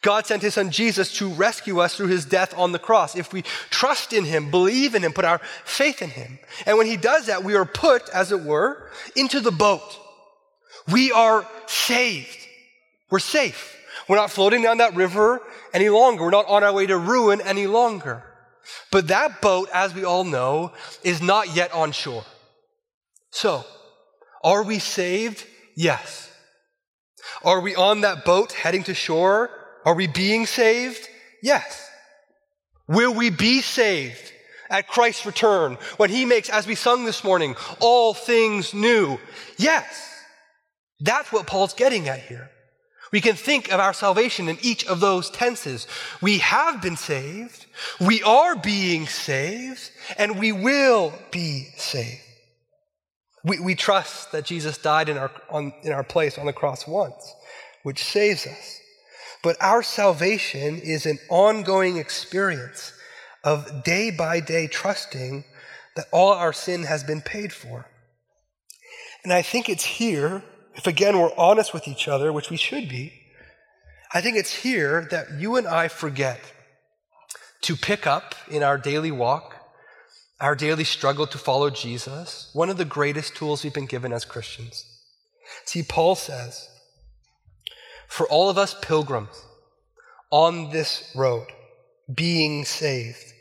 God 0.00 0.26
sent 0.26 0.42
his 0.42 0.54
son 0.54 0.70
Jesus 0.70 1.12
to 1.18 1.28
rescue 1.28 1.80
us 1.80 1.96
through 1.96 2.06
his 2.06 2.24
death 2.24 2.56
on 2.56 2.70
the 2.70 2.78
cross. 2.78 3.16
If 3.16 3.32
we 3.32 3.42
trust 3.70 4.12
in 4.12 4.24
him, 4.24 4.50
believe 4.50 4.94
in 4.94 5.02
him, 5.02 5.12
put 5.12 5.24
our 5.24 5.40
faith 5.64 6.02
in 6.02 6.10
him. 6.10 6.38
And 6.66 6.78
when 6.78 6.86
he 6.86 6.96
does 6.96 7.26
that, 7.26 7.42
we 7.42 7.56
are 7.56 7.64
put, 7.64 8.08
as 8.10 8.30
it 8.30 8.40
were, 8.40 8.90
into 9.16 9.40
the 9.40 9.50
boat. 9.50 9.98
We 10.90 11.10
are 11.10 11.46
saved. 11.66 12.46
We're 13.10 13.18
safe. 13.18 13.76
We're 14.08 14.16
not 14.16 14.30
floating 14.30 14.62
down 14.62 14.78
that 14.78 14.94
river 14.94 15.40
any 15.74 15.88
longer. 15.88 16.24
We're 16.24 16.30
not 16.30 16.46
on 16.46 16.62
our 16.62 16.72
way 16.72 16.86
to 16.86 16.96
ruin 16.96 17.40
any 17.40 17.66
longer. 17.66 18.22
But 18.90 19.08
that 19.08 19.40
boat, 19.40 19.68
as 19.72 19.94
we 19.94 20.04
all 20.04 20.24
know, 20.24 20.72
is 21.02 21.20
not 21.20 21.54
yet 21.54 21.72
on 21.72 21.92
shore. 21.92 22.24
So, 23.30 23.64
are 24.42 24.62
we 24.62 24.78
saved? 24.78 25.44
Yes. 25.76 26.30
Are 27.44 27.60
we 27.60 27.74
on 27.74 28.00
that 28.02 28.24
boat 28.24 28.52
heading 28.52 28.84
to 28.84 28.94
shore? 28.94 29.50
Are 29.84 29.94
we 29.94 30.06
being 30.06 30.46
saved? 30.46 31.08
Yes. 31.42 31.88
Will 32.88 33.14
we 33.14 33.30
be 33.30 33.60
saved 33.60 34.32
at 34.70 34.88
Christ's 34.88 35.26
return 35.26 35.78
when 35.98 36.10
he 36.10 36.24
makes, 36.24 36.48
as 36.48 36.66
we 36.66 36.74
sung 36.74 37.04
this 37.04 37.22
morning, 37.22 37.54
all 37.80 38.14
things 38.14 38.74
new? 38.74 39.18
Yes. 39.56 39.84
That's 41.00 41.30
what 41.30 41.46
Paul's 41.46 41.74
getting 41.74 42.08
at 42.08 42.20
here. 42.20 42.50
We 43.12 43.20
can 43.20 43.36
think 43.36 43.72
of 43.72 43.80
our 43.80 43.92
salvation 43.92 44.48
in 44.48 44.58
each 44.60 44.86
of 44.86 45.00
those 45.00 45.30
tenses. 45.30 45.86
We 46.20 46.38
have 46.38 46.82
been 46.82 46.96
saved, 46.96 47.66
we 48.00 48.22
are 48.22 48.56
being 48.56 49.06
saved, 49.06 49.90
and 50.16 50.38
we 50.38 50.52
will 50.52 51.12
be 51.30 51.68
saved. 51.76 52.22
We, 53.44 53.60
we 53.60 53.74
trust 53.74 54.32
that 54.32 54.44
Jesus 54.44 54.78
died 54.78 55.08
in 55.08 55.16
our, 55.16 55.30
on, 55.48 55.72
in 55.82 55.92
our 55.92 56.04
place 56.04 56.38
on 56.38 56.46
the 56.46 56.52
cross 56.52 56.86
once, 56.86 57.34
which 57.82 58.02
saves 58.02 58.46
us. 58.46 58.80
But 59.42 59.56
our 59.60 59.82
salvation 59.82 60.80
is 60.80 61.06
an 61.06 61.18
ongoing 61.30 61.96
experience 61.96 62.92
of 63.44 63.84
day 63.84 64.10
by 64.10 64.40
day 64.40 64.66
trusting 64.66 65.44
that 65.96 66.06
all 66.12 66.32
our 66.32 66.52
sin 66.52 66.82
has 66.84 67.04
been 67.04 67.22
paid 67.22 67.52
for. 67.52 67.86
And 69.24 69.32
I 69.32 69.42
think 69.42 69.68
it's 69.68 69.84
here, 69.84 70.42
if 70.78 70.86
again 70.86 71.18
we're 71.18 71.36
honest 71.36 71.74
with 71.74 71.86
each 71.86 72.08
other, 72.08 72.32
which 72.32 72.48
we 72.48 72.56
should 72.56 72.88
be, 72.88 73.12
I 74.14 74.22
think 74.22 74.38
it's 74.38 74.54
here 74.54 75.06
that 75.10 75.38
you 75.38 75.56
and 75.56 75.66
I 75.66 75.88
forget 75.88 76.40
to 77.62 77.76
pick 77.76 78.06
up 78.06 78.34
in 78.50 78.62
our 78.62 78.78
daily 78.78 79.10
walk, 79.10 79.56
our 80.40 80.54
daily 80.54 80.84
struggle 80.84 81.26
to 81.26 81.36
follow 81.36 81.68
Jesus, 81.68 82.48
one 82.54 82.70
of 82.70 82.78
the 82.78 82.86
greatest 82.86 83.36
tools 83.36 83.62
we've 83.62 83.74
been 83.74 83.86
given 83.86 84.12
as 84.12 84.24
Christians. 84.24 84.84
See, 85.66 85.82
Paul 85.82 86.14
says, 86.14 86.68
for 88.06 88.26
all 88.28 88.48
of 88.48 88.56
us 88.56 88.74
pilgrims 88.80 89.44
on 90.30 90.70
this 90.70 91.12
road, 91.14 91.48
being 92.12 92.64
saved 92.64 93.32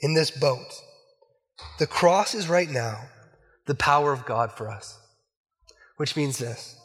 in 0.00 0.14
this 0.14 0.30
boat. 0.30 0.80
The 1.78 1.86
cross 1.86 2.34
is 2.34 2.48
right 2.48 2.70
now 2.70 3.08
the 3.66 3.74
power 3.74 4.12
of 4.12 4.24
God 4.24 4.52
for 4.52 4.70
us, 4.70 4.98
which 5.96 6.16
means 6.16 6.38
this. 6.38 6.76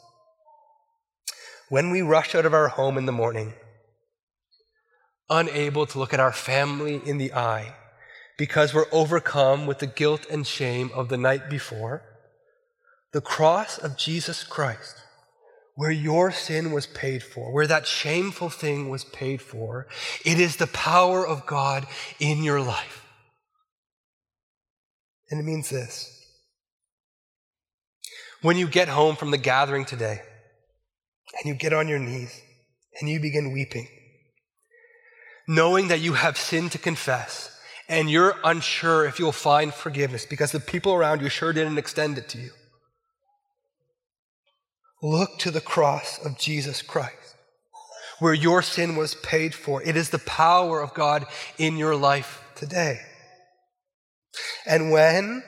When 1.68 1.90
we 1.90 2.02
rush 2.02 2.34
out 2.34 2.46
of 2.46 2.54
our 2.54 2.68
home 2.68 2.98
in 2.98 3.06
the 3.06 3.12
morning, 3.12 3.54
unable 5.28 5.86
to 5.86 5.98
look 5.98 6.12
at 6.12 6.20
our 6.20 6.32
family 6.32 7.00
in 7.04 7.18
the 7.18 7.32
eye 7.32 7.74
because 8.36 8.74
we're 8.74 8.86
overcome 8.90 9.66
with 9.66 9.78
the 9.78 9.86
guilt 9.86 10.26
and 10.30 10.46
shame 10.46 10.90
of 10.94 11.08
the 11.08 11.16
night 11.16 11.48
before, 11.48 12.02
the 13.12 13.20
cross 13.20 13.78
of 13.78 13.96
Jesus 13.96 14.42
Christ 14.42 15.00
where 15.80 15.90
your 15.90 16.30
sin 16.30 16.72
was 16.72 16.86
paid 16.86 17.22
for, 17.22 17.50
where 17.54 17.66
that 17.66 17.86
shameful 17.86 18.50
thing 18.50 18.90
was 18.90 19.02
paid 19.02 19.40
for, 19.40 19.86
it 20.26 20.38
is 20.38 20.56
the 20.56 20.66
power 20.66 21.26
of 21.26 21.46
God 21.46 21.86
in 22.18 22.44
your 22.44 22.60
life. 22.60 23.06
And 25.30 25.40
it 25.40 25.42
means 25.42 25.70
this. 25.70 26.19
When 28.42 28.56
you 28.56 28.68
get 28.68 28.88
home 28.88 29.16
from 29.16 29.30
the 29.30 29.38
gathering 29.38 29.84
today 29.84 30.20
and 31.38 31.44
you 31.44 31.54
get 31.54 31.72
on 31.72 31.88
your 31.88 31.98
knees 31.98 32.40
and 33.00 33.08
you 33.08 33.20
begin 33.20 33.52
weeping, 33.52 33.88
knowing 35.46 35.88
that 35.88 36.00
you 36.00 36.14
have 36.14 36.38
sin 36.38 36.70
to 36.70 36.78
confess 36.78 37.56
and 37.88 38.10
you're 38.10 38.36
unsure 38.44 39.04
if 39.04 39.18
you'll 39.18 39.32
find 39.32 39.74
forgiveness 39.74 40.24
because 40.24 40.52
the 40.52 40.60
people 40.60 40.94
around 40.94 41.20
you 41.20 41.28
sure 41.28 41.52
didn't 41.52 41.78
extend 41.78 42.16
it 42.18 42.28
to 42.30 42.38
you, 42.38 42.50
look 45.02 45.38
to 45.38 45.50
the 45.50 45.60
cross 45.60 46.24
of 46.24 46.38
Jesus 46.38 46.82
Christ 46.82 47.20
where 48.20 48.34
your 48.34 48.62
sin 48.62 48.96
was 48.96 49.14
paid 49.16 49.54
for. 49.54 49.82
It 49.82 49.96
is 49.96 50.10
the 50.10 50.18
power 50.18 50.80
of 50.80 50.94
God 50.94 51.26
in 51.58 51.76
your 51.76 51.96
life 51.96 52.44
today. 52.54 53.00
And 54.66 54.92
when, 54.92 55.42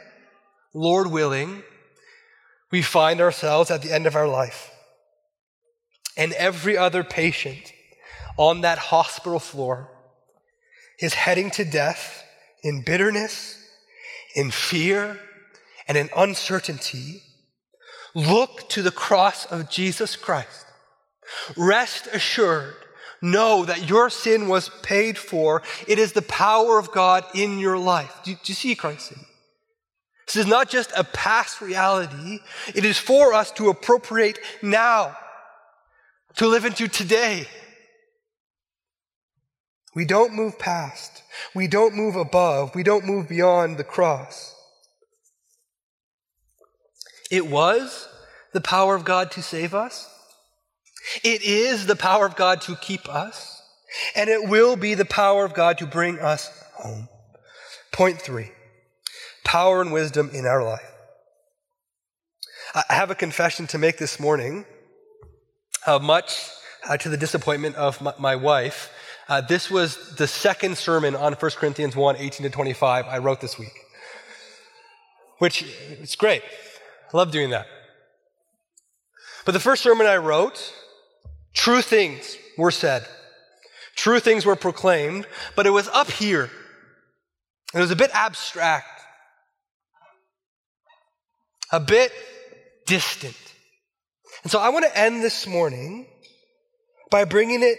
Lord 0.75 1.11
willing, 1.11 1.63
we 2.73 2.83
find 2.83 3.21
ourselves 3.21 3.71
at 3.71 3.83
the 3.83 3.93
end 3.93 4.07
of 4.07 4.17
our 4.17 4.27
life, 4.27 4.73
and 6.17 6.33
every 6.33 6.77
other 6.77 7.05
patient 7.05 7.73
on 8.37 8.63
that 8.63 8.79
hospital 8.79 9.39
floor 9.39 9.91
is 10.99 11.15
heading 11.15 11.51
to 11.51 11.65
death 11.65 12.25
in 12.63 12.83
bitterness, 12.83 13.63
in 14.35 14.51
fear, 14.51 15.21
and 15.87 15.99
in 15.99 16.09
uncertainty, 16.17 17.23
look 18.15 18.69
to 18.71 18.83
the 18.83 18.91
cross 18.91 19.45
of 19.47 19.69
Jesus 19.69 20.17
Christ. 20.17 20.65
Rest 21.57 22.09
assured, 22.13 22.75
know 23.21 23.65
that 23.65 23.89
your 23.89 24.11
sin 24.11 24.49
was 24.49 24.71
paid 24.83 25.19
for. 25.19 25.63
It 25.87 25.99
is 25.99 26.13
the 26.13 26.23
power 26.23 26.79
of 26.79 26.93
God 26.93 27.25
in 27.35 27.59
your 27.59 27.79
life. 27.79 28.21
Do, 28.25 28.33
do 28.33 28.39
you 28.47 28.55
see 28.55 28.75
Christ? 28.75 29.13
This 30.33 30.47
is 30.47 30.51
not 30.51 30.71
just 30.71 30.91
a 30.97 31.05
past 31.05 31.61
reality, 31.61 32.39
it 32.75 32.87
is 32.87 32.97
for 32.97 33.35
us 33.35 33.51
to 33.53 33.69
appropriate 33.69 34.39
now 34.63 35.15
to 36.37 36.47
live 36.47 36.65
into 36.65 36.89
today. 36.89 37.47
We 39.95 40.07
don't 40.07 40.33
move 40.33 40.59
past. 40.59 41.23
We 41.55 41.67
don't 41.67 41.95
move 41.95 42.17
above. 42.17 42.75
We 42.75 42.83
don't 42.83 43.05
move 43.05 43.29
beyond 43.29 43.77
the 43.77 43.85
cross. 43.85 44.55
It 47.31 47.47
was 47.47 48.09
the 48.55 48.63
power 48.63 48.95
of 48.95 49.05
God 49.05 49.33
to 49.33 49.43
save 49.43 49.75
us. 49.75 50.09
It 51.23 51.43
is 51.43 51.85
the 51.85 51.97
power 51.97 52.25
of 52.25 52.37
God 52.37 52.63
to 52.63 52.77
keep 52.77 53.07
us. 53.07 53.61
And 54.17 54.31
it 54.31 54.49
will 54.49 54.77
be 54.77 54.95
the 54.95 55.05
power 55.05 55.45
of 55.45 55.53
God 55.53 55.77
to 55.77 55.87
bring 55.87 56.19
us 56.21 56.49
home. 56.73 57.11
Point 57.93 58.19
three 58.19 58.51
power 59.45 59.81
and 59.81 59.93
wisdom 59.93 60.31
in 60.33 60.47
our 60.47 60.63
life. 60.63 60.93
I 62.75 62.95
have 62.95 63.11
a 63.11 63.15
confession 63.15 63.67
to 63.69 63.79
make 63.79 63.99
this 63.99 64.19
morning. 64.19 64.65
Uh, 65.87 65.99
much 65.99 66.49
uh, 66.89 66.97
to 66.97 67.09
the 67.09 67.17
disappointment 67.17 67.77
of 67.77 68.01
my, 68.01 68.15
my 68.19 68.37
wife, 68.37 68.93
uh, 69.29 69.41
this 69.41 69.71
was 69.71 70.15
the 70.17 70.27
second 70.27 70.77
sermon 70.77 71.15
on 71.15 71.33
1 71.35 71.51
Corinthians 71.53 71.97
1 71.97 72.17
18 72.17 72.45
to 72.45 72.51
25 72.51 73.07
I 73.07 73.19
wrote 73.19 73.41
this 73.41 73.59
week, 73.59 73.75
which 75.39 75.65
it's 76.01 76.17
great. 76.17 76.43
I 77.13 77.17
love 77.17 77.31
doing 77.31 77.51
that. 77.51 77.67
But 79.45 79.53
the 79.53 79.61
first 79.61 79.83
sermon 79.83 80.07
I 80.07 80.17
wrote, 80.17 80.73
true 81.53 81.83
things 81.83 82.37
were 82.57 82.71
said, 82.71 83.07
true 83.97 84.21
things 84.21 84.47
were 84.47 84.57
proclaimed, 84.57 85.27
but 85.57 85.67
it 85.67 85.71
was 85.71 85.89
up 85.89 86.11
here. 86.11 86.51
It 87.75 87.79
was 87.79 87.91
a 87.91 87.97
bit 87.97 88.11
abstract, 88.13 89.02
a 91.73 91.81
bit 91.81 92.13
distant. 92.87 93.37
And 94.43 94.53
so 94.53 94.61
I 94.61 94.69
want 94.69 94.85
to 94.85 94.99
end 94.99 95.23
this 95.23 95.47
morning 95.47 96.07
by 97.11 97.25
bringing 97.25 97.63
it 97.63 97.79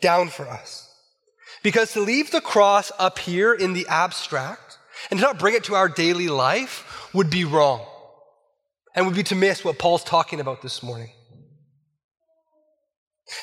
down 0.00 0.28
for 0.28 0.46
us. 0.46 0.86
Because 1.62 1.92
to 1.92 2.00
leave 2.00 2.30
the 2.30 2.40
cross 2.40 2.92
up 2.98 3.18
here 3.18 3.52
in 3.52 3.72
the 3.72 3.86
abstract 3.88 4.78
and 5.10 5.18
to 5.18 5.26
not 5.26 5.38
bring 5.38 5.54
it 5.54 5.64
to 5.64 5.74
our 5.74 5.88
daily 5.88 6.28
life 6.28 7.08
would 7.12 7.30
be 7.30 7.44
wrong 7.44 7.86
and 8.94 9.06
would 9.06 9.14
be 9.14 9.22
to 9.24 9.34
miss 9.34 9.64
what 9.64 9.78
Paul's 9.78 10.04
talking 10.04 10.40
about 10.40 10.62
this 10.62 10.82
morning. 10.82 11.10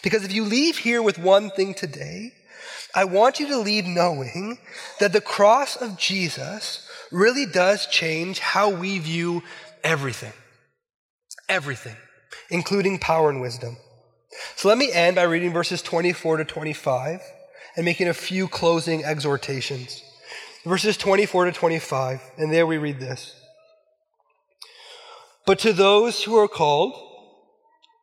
Because 0.04 0.24
if 0.24 0.34
you 0.34 0.44
leave 0.44 0.78
here 0.78 1.02
with 1.02 1.18
one 1.18 1.50
thing 1.52 1.74
today, 1.74 2.34
I 2.94 3.06
want 3.06 3.40
you 3.40 3.48
to 3.50 3.58
leave 3.58 3.86
knowing 3.86 4.58
that 5.00 5.14
the 5.14 5.22
cross 5.22 5.76
of 5.76 5.98
Jesus 5.98 6.88
really 7.12 7.46
does 7.46 7.86
change 7.88 8.40
how 8.40 8.70
we 8.70 9.00
view 9.00 9.44
everything. 9.88 10.34
Everything 11.50 11.96
including 12.50 13.00
power 13.00 13.30
and 13.30 13.42
wisdom. 13.42 13.78
So 14.56 14.68
let 14.68 14.78
me 14.78 14.92
end 14.92 15.16
by 15.16 15.24
reading 15.24 15.54
verses 15.54 15.82
24 15.82 16.38
to 16.38 16.46
25 16.46 17.22
and 17.76 17.86
making 17.86 18.08
a 18.08 18.14
few 18.14 18.48
closing 18.48 19.04
exhortations. 19.04 20.04
Verses 20.66 20.98
24 20.98 21.46
to 21.46 21.52
25, 21.52 22.22
and 22.38 22.52
there 22.52 22.68
we 22.68 22.78
read 22.78 23.00
this. 23.00 23.34
But 25.46 25.60
to 25.60 25.72
those 25.72 26.24
who 26.24 26.36
are 26.38 26.48
called, 26.48 26.94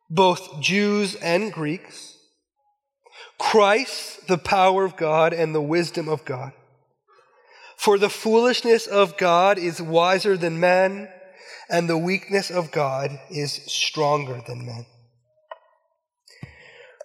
both 0.09 0.61
Jews 0.61 1.15
and 1.15 1.53
Greeks, 1.53 2.17
Christ, 3.37 4.27
the 4.27 4.37
power 4.37 4.83
of 4.83 4.97
God 4.97 5.33
and 5.33 5.53
the 5.53 5.61
wisdom 5.61 6.07
of 6.07 6.25
God. 6.25 6.53
For 7.75 7.99
the 7.99 8.09
foolishness 8.09 8.87
of 8.87 9.17
God 9.17 9.59
is 9.59 9.81
wiser 9.81 10.37
than 10.37 10.59
man 10.59 11.09
and 11.69 11.89
the 11.89 11.97
weakness 11.97 12.51
of 12.51 12.71
God 12.71 13.19
is 13.29 13.53
stronger 13.65 14.41
than 14.47 14.65
men. 14.65 14.85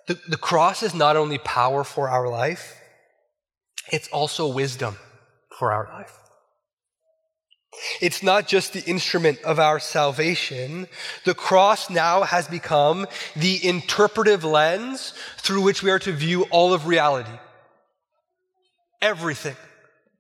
The, 0.07 0.19
the 0.29 0.37
cross 0.37 0.83
is 0.83 0.95
not 0.95 1.17
only 1.17 1.39
power 1.39 1.85
for 1.85 2.09
our 2.09 2.29
life, 2.29 2.77
it's 3.93 4.09
also 4.09 4.53
wisdom 4.53 4.97
for 5.59 5.73
our 5.73 5.89
life. 5.93 6.17
It's 8.01 8.23
not 8.23 8.49
just 8.49 8.73
the 8.73 8.85
instrument 8.85 9.41
of 9.43 9.59
our 9.59 9.79
salvation. 9.79 10.89
The 11.25 11.35
cross 11.35 11.89
now 11.89 12.23
has 12.23 12.49
become 12.49 13.07
the 13.37 13.65
interpretive 13.65 14.45
lens 14.45 15.15
through 15.39 15.63
which 15.63 15.83
we 15.83 15.91
are 15.91 15.99
to 16.01 16.13
view 16.13 16.45
all 16.51 16.75
of 16.75 16.87
reality. 16.87 17.39
Everything 19.01 19.57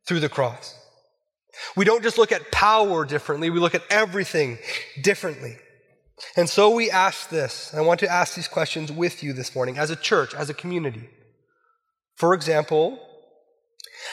through 0.06 0.20
the 0.20 0.28
cross. 0.28 0.79
We 1.76 1.84
don't 1.84 2.02
just 2.02 2.18
look 2.18 2.32
at 2.32 2.50
power 2.50 3.04
differently, 3.04 3.50
we 3.50 3.60
look 3.60 3.74
at 3.74 3.84
everything 3.90 4.58
differently. 5.00 5.56
And 6.36 6.48
so 6.48 6.70
we 6.70 6.90
ask 6.90 7.30
this. 7.30 7.72
I 7.74 7.80
want 7.80 8.00
to 8.00 8.08
ask 8.08 8.34
these 8.34 8.48
questions 8.48 8.92
with 8.92 9.22
you 9.22 9.32
this 9.32 9.54
morning 9.54 9.78
as 9.78 9.90
a 9.90 9.96
church, 9.96 10.34
as 10.34 10.50
a 10.50 10.54
community. 10.54 11.08
For 12.16 12.34
example, 12.34 12.98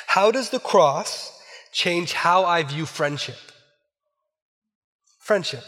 how 0.08 0.32
does 0.32 0.50
the 0.50 0.60
cross 0.60 1.38
change 1.72 2.14
how 2.14 2.46
I 2.46 2.64
view 2.64 2.86
friendship? 2.86 3.38
Friendship. 5.20 5.64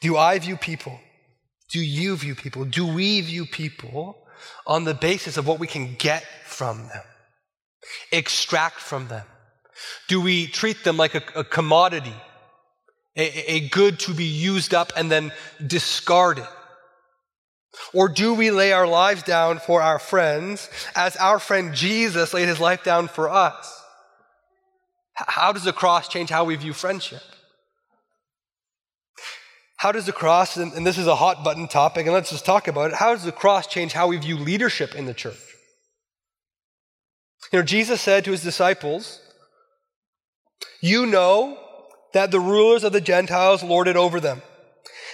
Do 0.00 0.16
I 0.16 0.38
view 0.38 0.56
people? 0.56 0.98
Do 1.70 1.80
you 1.80 2.16
view 2.16 2.34
people? 2.34 2.64
Do 2.64 2.86
we 2.86 3.20
view 3.20 3.46
people 3.46 4.18
on 4.66 4.84
the 4.84 4.94
basis 4.94 5.36
of 5.36 5.46
what 5.46 5.58
we 5.58 5.66
can 5.66 5.94
get 5.94 6.24
from 6.44 6.88
them, 6.88 7.02
extract 8.12 8.80
from 8.80 9.08
them? 9.08 9.26
Do 10.08 10.20
we 10.20 10.46
treat 10.46 10.84
them 10.84 10.96
like 10.96 11.14
a, 11.14 11.22
a 11.34 11.44
commodity, 11.44 12.14
a, 13.16 13.52
a 13.52 13.68
good 13.68 13.98
to 14.00 14.14
be 14.14 14.24
used 14.24 14.74
up 14.74 14.92
and 14.96 15.10
then 15.10 15.32
discarded? 15.66 16.46
Or 17.92 18.08
do 18.08 18.34
we 18.34 18.50
lay 18.50 18.72
our 18.72 18.86
lives 18.86 19.22
down 19.22 19.58
for 19.58 19.82
our 19.82 19.98
friends 19.98 20.70
as 20.94 21.16
our 21.16 21.38
friend 21.38 21.74
Jesus 21.74 22.32
laid 22.32 22.48
his 22.48 22.60
life 22.60 22.82
down 22.82 23.08
for 23.08 23.28
us? 23.28 23.82
How 25.14 25.52
does 25.52 25.64
the 25.64 25.72
cross 25.72 26.08
change 26.08 26.30
how 26.30 26.44
we 26.44 26.56
view 26.56 26.72
friendship? 26.72 27.22
How 29.78 29.92
does 29.92 30.06
the 30.06 30.12
cross, 30.12 30.56
and 30.56 30.86
this 30.86 30.96
is 30.96 31.06
a 31.06 31.16
hot 31.16 31.44
button 31.44 31.68
topic, 31.68 32.06
and 32.06 32.14
let's 32.14 32.30
just 32.30 32.46
talk 32.46 32.66
about 32.66 32.92
it. 32.92 32.96
How 32.96 33.12
does 33.14 33.24
the 33.24 33.32
cross 33.32 33.66
change 33.66 33.92
how 33.92 34.08
we 34.08 34.16
view 34.16 34.36
leadership 34.36 34.94
in 34.94 35.04
the 35.04 35.14
church? 35.14 35.36
You 37.52 37.58
know, 37.58 37.64
Jesus 37.64 38.00
said 38.00 38.24
to 38.24 38.30
his 38.30 38.42
disciples, 38.42 39.20
you 40.80 41.06
know 41.06 41.58
that 42.12 42.30
the 42.30 42.40
rulers 42.40 42.84
of 42.84 42.92
the 42.92 43.00
Gentiles 43.00 43.62
lord 43.62 43.88
it 43.88 43.96
over 43.96 44.20
them, 44.20 44.42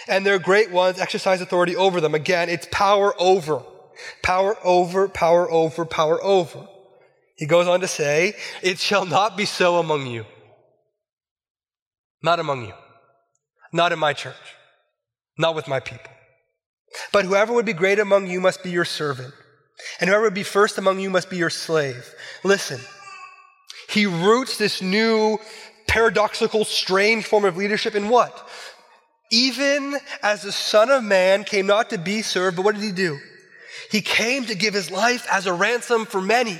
and 0.09 0.25
their 0.25 0.39
great 0.39 0.71
ones 0.71 0.99
exercise 0.99 1.41
authority 1.41 1.77
over 1.77 2.01
them. 2.01 2.15
Again, 2.15 2.49
it's 2.49 2.69
power 2.71 3.15
over. 3.21 3.63
Power 4.23 4.57
over, 4.65 5.09
power 5.09 5.51
over, 5.51 5.85
power 5.85 6.23
over. 6.23 6.67
He 7.37 7.47
goes 7.47 7.67
on 7.67 7.81
to 7.81 7.89
say, 7.89 8.35
It 8.63 8.79
shall 8.79 9.05
not 9.05 9.37
be 9.37 9.45
so 9.45 9.79
among 9.79 10.07
you. 10.07 10.25
Not 12.23 12.41
among 12.41 12.67
you. 12.67 12.73
Not 13.73 13.93
in 13.93 13.99
my 13.99 14.13
church. 14.13 14.35
Not 15.39 15.55
with 15.55 15.67
my 15.67 15.81
people. 15.81 16.11
But 17.13 17.25
whoever 17.25 17.53
would 17.53 17.67
be 17.67 17.73
great 17.73 17.99
among 17.99 18.27
you 18.29 18.41
must 18.41 18.63
be 18.63 18.71
your 18.71 18.85
servant. 18.85 19.33
And 20.01 20.09
whoever 20.09 20.25
would 20.25 20.35
be 20.35 20.43
first 20.43 20.79
among 20.79 21.01
you 21.01 21.11
must 21.11 21.31
be 21.31 21.37
your 21.37 21.51
slave. 21.51 22.15
Listen, 22.45 22.81
he 23.93 24.07
roots 24.07 24.57
this 24.57 24.81
new, 24.81 25.39
paradoxical, 25.87 26.65
strange 26.65 27.27
form 27.27 27.45
of 27.45 27.59
leadership 27.59 27.95
in 27.95 28.09
what? 28.09 28.49
Even 29.31 29.97
as 30.23 30.43
the 30.43 30.53
Son 30.53 30.91
of 30.91 31.05
Man 31.05 31.45
came 31.45 31.67
not 31.67 31.91
to 31.91 31.99
be 31.99 32.23
served, 32.23 32.57
but 32.57 32.65
what 32.65 32.75
did 32.75 32.85
he 32.85 32.93
do? 32.93 33.19
He 33.91 34.01
came 34.01 34.47
to 34.47 34.55
give 34.55 34.73
his 34.73 34.91
life 34.91 35.27
as 35.31 35.45
a 35.47 35.53
ransom 35.53 36.07
for 36.07 36.23
many. 36.23 36.59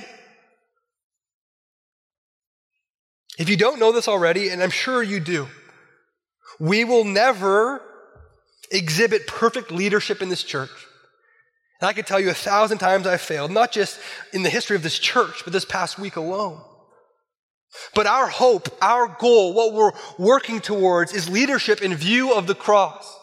If 3.39 3.49
you 3.49 3.57
don't 3.57 3.79
know 3.79 3.91
this 3.91 4.07
already, 4.07 4.49
and 4.49 4.61
I'm 4.61 4.69
sure 4.69 5.01
you 5.01 5.19
do, 5.19 5.47
we 6.59 6.83
will 6.83 7.03
never 7.03 7.81
exhibit 8.69 9.25
perfect 9.25 9.71
leadership 9.71 10.21
in 10.21 10.29
this 10.29 10.43
church. 10.43 10.69
And 11.81 11.89
I 11.89 11.93
could 11.93 12.05
tell 12.05 12.19
you 12.19 12.29
a 12.29 12.35
thousand 12.35 12.77
times 12.77 13.07
I've 13.07 13.21
failed, 13.21 13.49
not 13.49 13.71
just 13.71 13.99
in 14.33 14.43
the 14.43 14.49
history 14.51 14.75
of 14.75 14.83
this 14.83 14.99
church, 14.99 15.41
but 15.43 15.51
this 15.51 15.65
past 15.65 15.97
week 15.97 16.15
alone. 16.15 16.61
But 17.95 18.07
our 18.07 18.27
hope, 18.27 18.69
our 18.81 19.07
goal, 19.07 19.53
what 19.53 19.73
we're 19.73 19.91
working 20.17 20.59
towards 20.59 21.13
is 21.13 21.29
leadership 21.29 21.81
in 21.81 21.95
view 21.95 22.33
of 22.33 22.47
the 22.47 22.55
cross. 22.55 23.19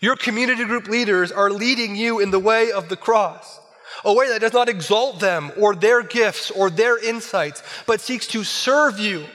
Your 0.00 0.16
community 0.16 0.64
group 0.64 0.86
leaders 0.86 1.30
are 1.30 1.50
leading 1.50 1.94
you 1.94 2.20
in 2.20 2.30
the 2.30 2.38
way 2.38 2.72
of 2.72 2.88
the 2.88 2.96
cross, 2.96 3.60
a 4.04 4.12
way 4.12 4.28
that 4.28 4.40
does 4.40 4.52
not 4.52 4.68
exalt 4.68 5.20
them 5.20 5.52
or 5.58 5.74
their 5.74 6.02
gifts 6.02 6.50
or 6.50 6.70
their 6.70 6.98
insights, 6.98 7.62
but 7.86 8.00
seeks 8.00 8.26
to 8.28 8.44
serve 8.44 8.98
you. 8.98 9.26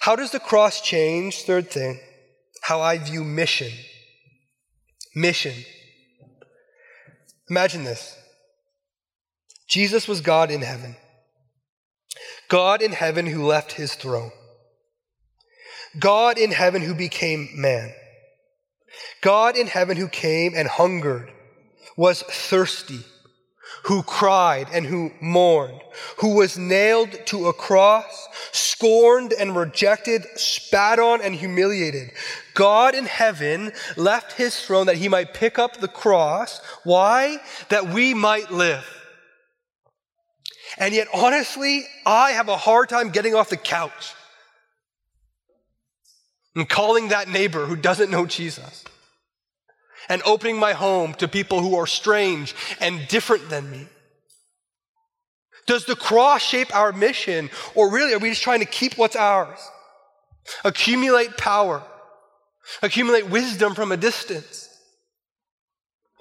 How 0.00 0.16
does 0.16 0.30
the 0.30 0.40
cross 0.40 0.80
change? 0.80 1.42
Third 1.42 1.70
thing, 1.70 2.00
how 2.62 2.80
I 2.80 2.98
view 2.98 3.24
mission. 3.24 3.72
Mission. 5.14 5.54
Imagine 7.50 7.84
this 7.84 8.17
Jesus 9.68 10.08
was 10.08 10.22
God 10.22 10.50
in 10.50 10.62
heaven, 10.62 10.96
God 12.48 12.80
in 12.80 12.92
heaven 12.92 13.26
who 13.26 13.46
left 13.46 13.72
his 13.72 13.94
throne. 13.94 14.32
God 15.98 16.38
in 16.38 16.50
heaven 16.50 16.82
who 16.82 16.94
became 16.94 17.48
man. 17.54 17.92
God 19.20 19.56
in 19.56 19.66
heaven 19.66 19.96
who 19.96 20.08
came 20.08 20.54
and 20.54 20.68
hungered, 20.68 21.30
was 21.96 22.22
thirsty, 22.22 23.00
who 23.84 24.02
cried 24.02 24.68
and 24.72 24.86
who 24.86 25.10
mourned, 25.20 25.80
who 26.18 26.36
was 26.36 26.56
nailed 26.56 27.12
to 27.26 27.48
a 27.48 27.52
cross, 27.52 28.28
scorned 28.52 29.32
and 29.32 29.56
rejected, 29.56 30.24
spat 30.36 30.98
on 30.98 31.20
and 31.20 31.34
humiliated. 31.34 32.10
God 32.54 32.94
in 32.94 33.04
heaven 33.04 33.72
left 33.96 34.32
his 34.32 34.58
throne 34.58 34.86
that 34.86 34.96
he 34.96 35.08
might 35.08 35.34
pick 35.34 35.58
up 35.58 35.76
the 35.76 35.88
cross. 35.88 36.60
Why? 36.84 37.38
That 37.68 37.88
we 37.88 38.14
might 38.14 38.50
live. 38.50 38.97
And 40.78 40.94
yet, 40.94 41.08
honestly, 41.12 41.84
I 42.06 42.32
have 42.32 42.48
a 42.48 42.56
hard 42.56 42.88
time 42.88 43.10
getting 43.10 43.34
off 43.34 43.50
the 43.50 43.56
couch 43.56 44.14
and 46.54 46.68
calling 46.68 47.08
that 47.08 47.28
neighbor 47.28 47.66
who 47.66 47.76
doesn't 47.76 48.10
know 48.10 48.26
Jesus 48.26 48.84
and 50.08 50.22
opening 50.24 50.56
my 50.56 50.72
home 50.72 51.14
to 51.14 51.28
people 51.28 51.60
who 51.60 51.76
are 51.76 51.86
strange 51.86 52.54
and 52.80 53.06
different 53.08 53.48
than 53.50 53.70
me? 53.70 53.86
Does 55.66 55.84
the 55.84 55.96
cross 55.96 56.42
shape 56.42 56.74
our 56.74 56.92
mission, 56.92 57.50
or 57.74 57.90
really 57.90 58.14
are 58.14 58.18
we 58.18 58.30
just 58.30 58.42
trying 58.42 58.60
to 58.60 58.66
keep 58.66 58.96
what's 58.96 59.16
ours? 59.16 59.58
Accumulate 60.64 61.36
power, 61.36 61.82
accumulate 62.82 63.28
wisdom 63.28 63.74
from 63.74 63.92
a 63.92 63.96
distance. 63.96 64.68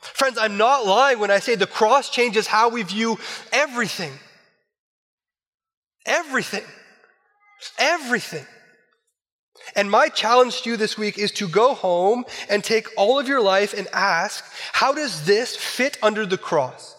Friends, 0.01 0.37
I'm 0.37 0.57
not 0.57 0.85
lying 0.85 1.19
when 1.19 1.31
I 1.31 1.39
say 1.39 1.55
the 1.55 1.65
cross 1.65 2.09
changes 2.09 2.47
how 2.47 2.69
we 2.69 2.83
view 2.83 3.17
everything. 3.53 4.11
Everything. 6.07 6.63
Everything. 7.77 8.45
And 9.75 9.91
my 9.91 10.07
challenge 10.07 10.61
to 10.61 10.71
you 10.71 10.77
this 10.77 10.97
week 10.97 11.17
is 11.17 11.31
to 11.33 11.47
go 11.47 11.73
home 11.73 12.25
and 12.49 12.63
take 12.63 12.87
all 12.95 13.19
of 13.19 13.27
your 13.27 13.41
life 13.41 13.73
and 13.77 13.87
ask, 13.91 14.45
how 14.71 14.93
does 14.93 15.25
this 15.25 15.55
fit 15.55 15.97
under 16.01 16.25
the 16.25 16.37
cross? 16.37 16.95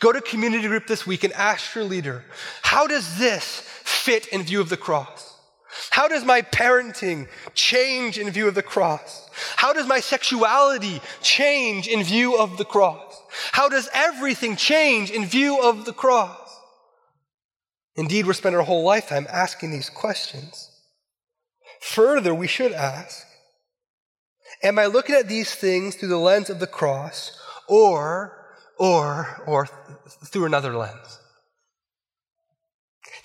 Go 0.00 0.12
to 0.12 0.20
community 0.20 0.66
group 0.66 0.86
this 0.86 1.06
week 1.06 1.24
and 1.24 1.32
ask 1.34 1.74
your 1.74 1.84
leader, 1.84 2.24
how 2.62 2.86
does 2.86 3.18
this 3.18 3.60
fit 3.84 4.26
in 4.28 4.42
view 4.42 4.60
of 4.60 4.70
the 4.70 4.76
cross? 4.76 5.26
How 5.90 6.08
does 6.08 6.24
my 6.24 6.42
parenting 6.42 7.28
change 7.54 8.18
in 8.18 8.28
view 8.30 8.48
of 8.48 8.54
the 8.54 8.62
cross? 8.62 9.28
How 9.56 9.72
does 9.72 9.86
my 9.86 10.00
sexuality 10.00 11.00
change 11.22 11.86
in 11.86 12.02
view 12.02 12.36
of 12.36 12.58
the 12.58 12.64
cross? 12.64 13.22
How 13.52 13.68
does 13.68 13.88
everything 13.94 14.56
change 14.56 15.10
in 15.10 15.26
view 15.26 15.62
of 15.62 15.84
the 15.84 15.92
cross? 15.92 16.39
Indeed, 17.96 18.26
we're 18.26 18.32
spending 18.32 18.58
our 18.58 18.64
whole 18.64 18.84
lifetime 18.84 19.26
asking 19.30 19.70
these 19.70 19.90
questions. 19.90 20.70
Further, 21.80 22.34
we 22.34 22.46
should 22.46 22.72
ask 22.72 23.26
Am 24.62 24.78
I 24.78 24.86
looking 24.86 25.14
at 25.14 25.28
these 25.28 25.54
things 25.54 25.94
through 25.94 26.10
the 26.10 26.18
lens 26.18 26.50
of 26.50 26.60
the 26.60 26.66
cross 26.66 27.38
or, 27.68 28.46
or, 28.78 29.42
or 29.46 29.66
through 30.26 30.44
another 30.44 30.76
lens? 30.76 31.18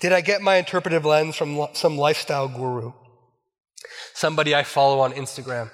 Did 0.00 0.12
I 0.12 0.20
get 0.20 0.40
my 0.40 0.56
interpretive 0.56 1.04
lens 1.04 1.36
from 1.36 1.66
some 1.74 1.98
lifestyle 1.98 2.48
guru? 2.48 2.92
Somebody 4.14 4.54
I 4.54 4.62
follow 4.62 5.00
on 5.00 5.12
Instagram. 5.12 5.70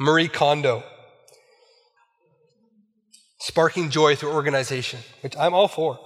Marie 0.00 0.28
Kondo. 0.28 0.82
Sparking 3.38 3.90
joy 3.90 4.16
through 4.16 4.32
organization, 4.32 5.00
which 5.20 5.36
I'm 5.36 5.54
all 5.54 5.68
for. 5.68 5.98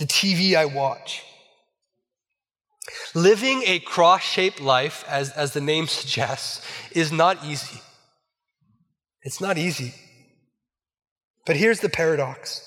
The 0.00 0.06
TV 0.06 0.56
I 0.56 0.64
watch. 0.64 1.22
Living 3.14 3.62
a 3.66 3.80
cross 3.80 4.22
shaped 4.22 4.58
life, 4.58 5.04
as, 5.06 5.30
as 5.32 5.52
the 5.52 5.60
name 5.60 5.86
suggests, 5.98 6.66
is 6.90 7.12
not 7.12 7.44
easy. 7.44 7.80
It's 9.22 9.42
not 9.42 9.58
easy. 9.58 9.94
But 11.44 11.56
here's 11.56 11.80
the 11.80 11.90
paradox 11.90 12.66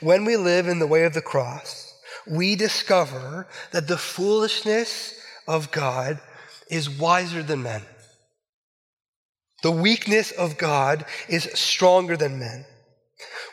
when 0.00 0.24
we 0.24 0.36
live 0.36 0.68
in 0.68 0.78
the 0.78 0.86
way 0.86 1.04
of 1.04 1.14
the 1.14 1.22
cross, 1.22 1.94
we 2.26 2.54
discover 2.54 3.48
that 3.72 3.88
the 3.88 3.98
foolishness 3.98 5.14
of 5.48 5.72
God 5.72 6.20
is 6.70 6.88
wiser 6.88 7.42
than 7.42 7.62
men. 7.62 7.82
The 9.62 9.70
weakness 9.72 10.30
of 10.30 10.58
God 10.58 11.04
is 11.28 11.50
stronger 11.54 12.16
than 12.16 12.38
men. 12.38 12.66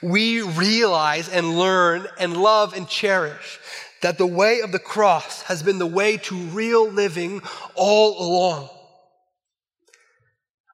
We 0.02 0.42
realize 0.42 1.30
and 1.30 1.58
learn 1.58 2.08
and 2.20 2.38
love 2.38 2.74
and 2.74 2.88
cherish 2.88 3.60
that 4.02 4.18
the 4.18 4.28
way 4.28 4.62
of 4.62 4.72
the 4.72 4.80
cross 4.80 5.42
has 5.44 5.64
been 5.64 5.80
the 5.80 5.86
way 5.86 6.18
to 6.18 6.36
real 6.36 6.90
living 6.90 7.42
all 7.76 8.22
along. 8.22 8.70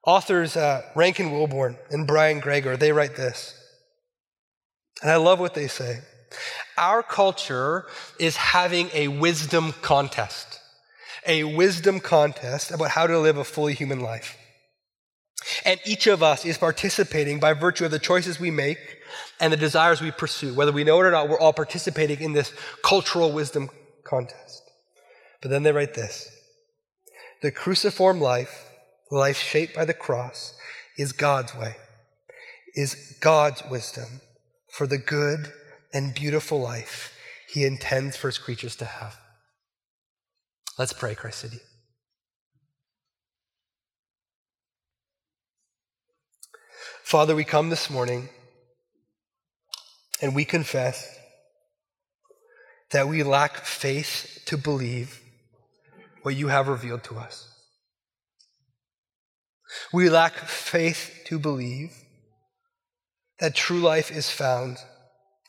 Authors 0.06 0.56
uh, 0.56 0.82
Rankin 0.94 1.30
Wilbourne 1.30 1.76
and 1.90 2.06
Brian 2.06 2.40
Gregor, 2.40 2.76
they 2.76 2.92
write 2.92 3.16
this. 3.16 3.58
And 5.02 5.10
I 5.10 5.16
love 5.16 5.40
what 5.40 5.54
they 5.54 5.68
say. 5.68 6.00
Our 6.76 7.02
culture 7.02 7.86
is 8.18 8.36
having 8.36 8.90
a 8.92 9.08
wisdom 9.08 9.72
contest, 9.80 10.60
a 11.26 11.44
wisdom 11.44 12.00
contest 12.00 12.70
about 12.70 12.90
how 12.90 13.06
to 13.06 13.18
live 13.18 13.38
a 13.38 13.44
fully 13.44 13.74
human 13.74 14.00
life. 14.00 14.36
And 15.64 15.80
each 15.84 16.06
of 16.06 16.22
us 16.22 16.44
is 16.44 16.58
participating 16.58 17.40
by 17.40 17.52
virtue 17.52 17.84
of 17.84 17.90
the 17.90 17.98
choices 17.98 18.38
we 18.38 18.50
make 18.50 18.78
and 19.40 19.52
the 19.52 19.56
desires 19.56 20.00
we 20.00 20.10
pursue. 20.10 20.54
Whether 20.54 20.72
we 20.72 20.84
know 20.84 21.00
it 21.00 21.06
or 21.06 21.10
not, 21.10 21.28
we're 21.28 21.40
all 21.40 21.52
participating 21.52 22.20
in 22.20 22.32
this 22.32 22.52
cultural 22.82 23.32
wisdom 23.32 23.70
contest. 24.04 24.62
But 25.42 25.50
then 25.50 25.62
they 25.62 25.72
write 25.72 25.94
this 25.94 26.28
The 27.42 27.50
cruciform 27.50 28.20
life, 28.20 28.70
the 29.10 29.18
life 29.18 29.36
shaped 29.36 29.74
by 29.74 29.84
the 29.84 29.94
cross, 29.94 30.54
is 30.96 31.12
God's 31.12 31.54
way, 31.54 31.76
is 32.74 33.16
God's 33.20 33.62
wisdom 33.70 34.20
for 34.70 34.86
the 34.86 34.98
good 34.98 35.52
and 35.92 36.14
beautiful 36.14 36.60
life 36.60 37.16
he 37.48 37.64
intends 37.64 38.16
for 38.16 38.28
his 38.28 38.38
creatures 38.38 38.76
to 38.76 38.84
have. 38.84 39.16
Let's 40.76 40.92
pray, 40.92 41.14
Christ 41.14 41.38
City. 41.38 41.60
Father, 47.14 47.36
we 47.36 47.44
come 47.44 47.70
this 47.70 47.90
morning 47.90 48.28
and 50.20 50.34
we 50.34 50.44
confess 50.44 51.16
that 52.90 53.06
we 53.06 53.22
lack 53.22 53.58
faith 53.58 54.42
to 54.46 54.58
believe 54.58 55.20
what 56.22 56.34
you 56.34 56.48
have 56.48 56.66
revealed 56.66 57.04
to 57.04 57.14
us. 57.14 57.48
We 59.92 60.10
lack 60.10 60.34
faith 60.34 61.20
to 61.26 61.38
believe 61.38 61.92
that 63.38 63.54
true 63.54 63.78
life 63.78 64.10
is 64.10 64.28
found 64.28 64.78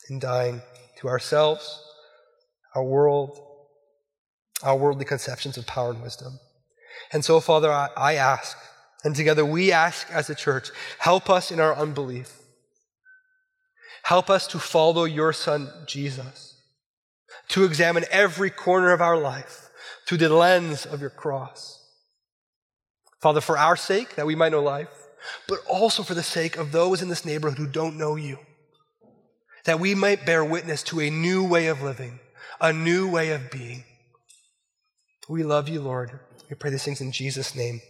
in 0.08 0.20
dying 0.20 0.62
to 1.00 1.08
ourselves, 1.08 1.82
our 2.76 2.84
world, 2.84 3.40
our 4.62 4.78
worldly 4.78 5.06
conceptions 5.06 5.58
of 5.58 5.66
power 5.66 5.90
and 5.90 6.04
wisdom. 6.04 6.38
And 7.12 7.26
so, 7.26 7.40
Father, 7.40 7.72
I, 7.72 7.90
I 7.98 8.14
ask 8.14 8.56
and 9.06 9.16
together 9.16 9.46
we 9.46 9.72
ask 9.72 10.08
as 10.12 10.30
a 10.30 10.36
church, 10.36 10.72
help 10.98 11.30
us 11.30 11.52
in 11.52 11.62
our 11.62 11.74
unbelief. 11.76 12.40
Help 14.04 14.30
us 14.30 14.46
to 14.48 14.60
follow 14.60 15.06
your 15.06 15.32
Son, 15.32 15.70
Jesus, 15.88 16.62
to 17.48 17.64
examine 17.64 18.06
every 18.12 18.50
corner 18.50 18.92
of 18.92 19.02
our 19.02 19.18
life 19.18 19.70
through 20.08 20.18
the 20.18 20.30
lens 20.30 20.86
of 20.86 21.02
your 21.02 21.10
cross. 21.10 21.82
Father, 23.22 23.42
for 23.42 23.58
our 23.58 23.76
sake, 23.76 24.16
that 24.16 24.28
we 24.28 24.36
might 24.36 24.52
know 24.52 24.62
life, 24.62 24.90
but 25.48 25.60
also 25.68 26.04
for 26.04 26.14
the 26.14 26.22
sake 26.22 26.58
of 26.58 26.72
those 26.72 27.02
in 27.02 27.10
this 27.10 27.26
neighborhood 27.26 27.58
who 27.58 27.66
don't 27.66 27.98
know 27.98 28.16
you. 28.16 28.38
that 29.66 29.80
we 29.80 29.96
might 29.96 30.26
bear 30.26 30.46
witness 30.46 30.84
to 30.84 31.02
a 31.02 31.10
new 31.10 31.44
way 31.44 31.68
of 31.68 31.82
living, 31.82 32.20
a 32.62 32.72
new 32.72 33.10
way 33.10 33.32
of 33.32 33.52
being. 33.52 33.84
We 35.28 35.44
love 35.44 35.68
you, 35.68 35.82
Lord. 35.82 36.20
We 36.50 36.56
pray 36.56 36.70
these 36.70 36.84
things 36.84 37.02
in 37.02 37.12
Jesus' 37.12 37.56
name. 37.56 37.82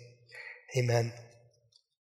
Amen. 0.78 1.25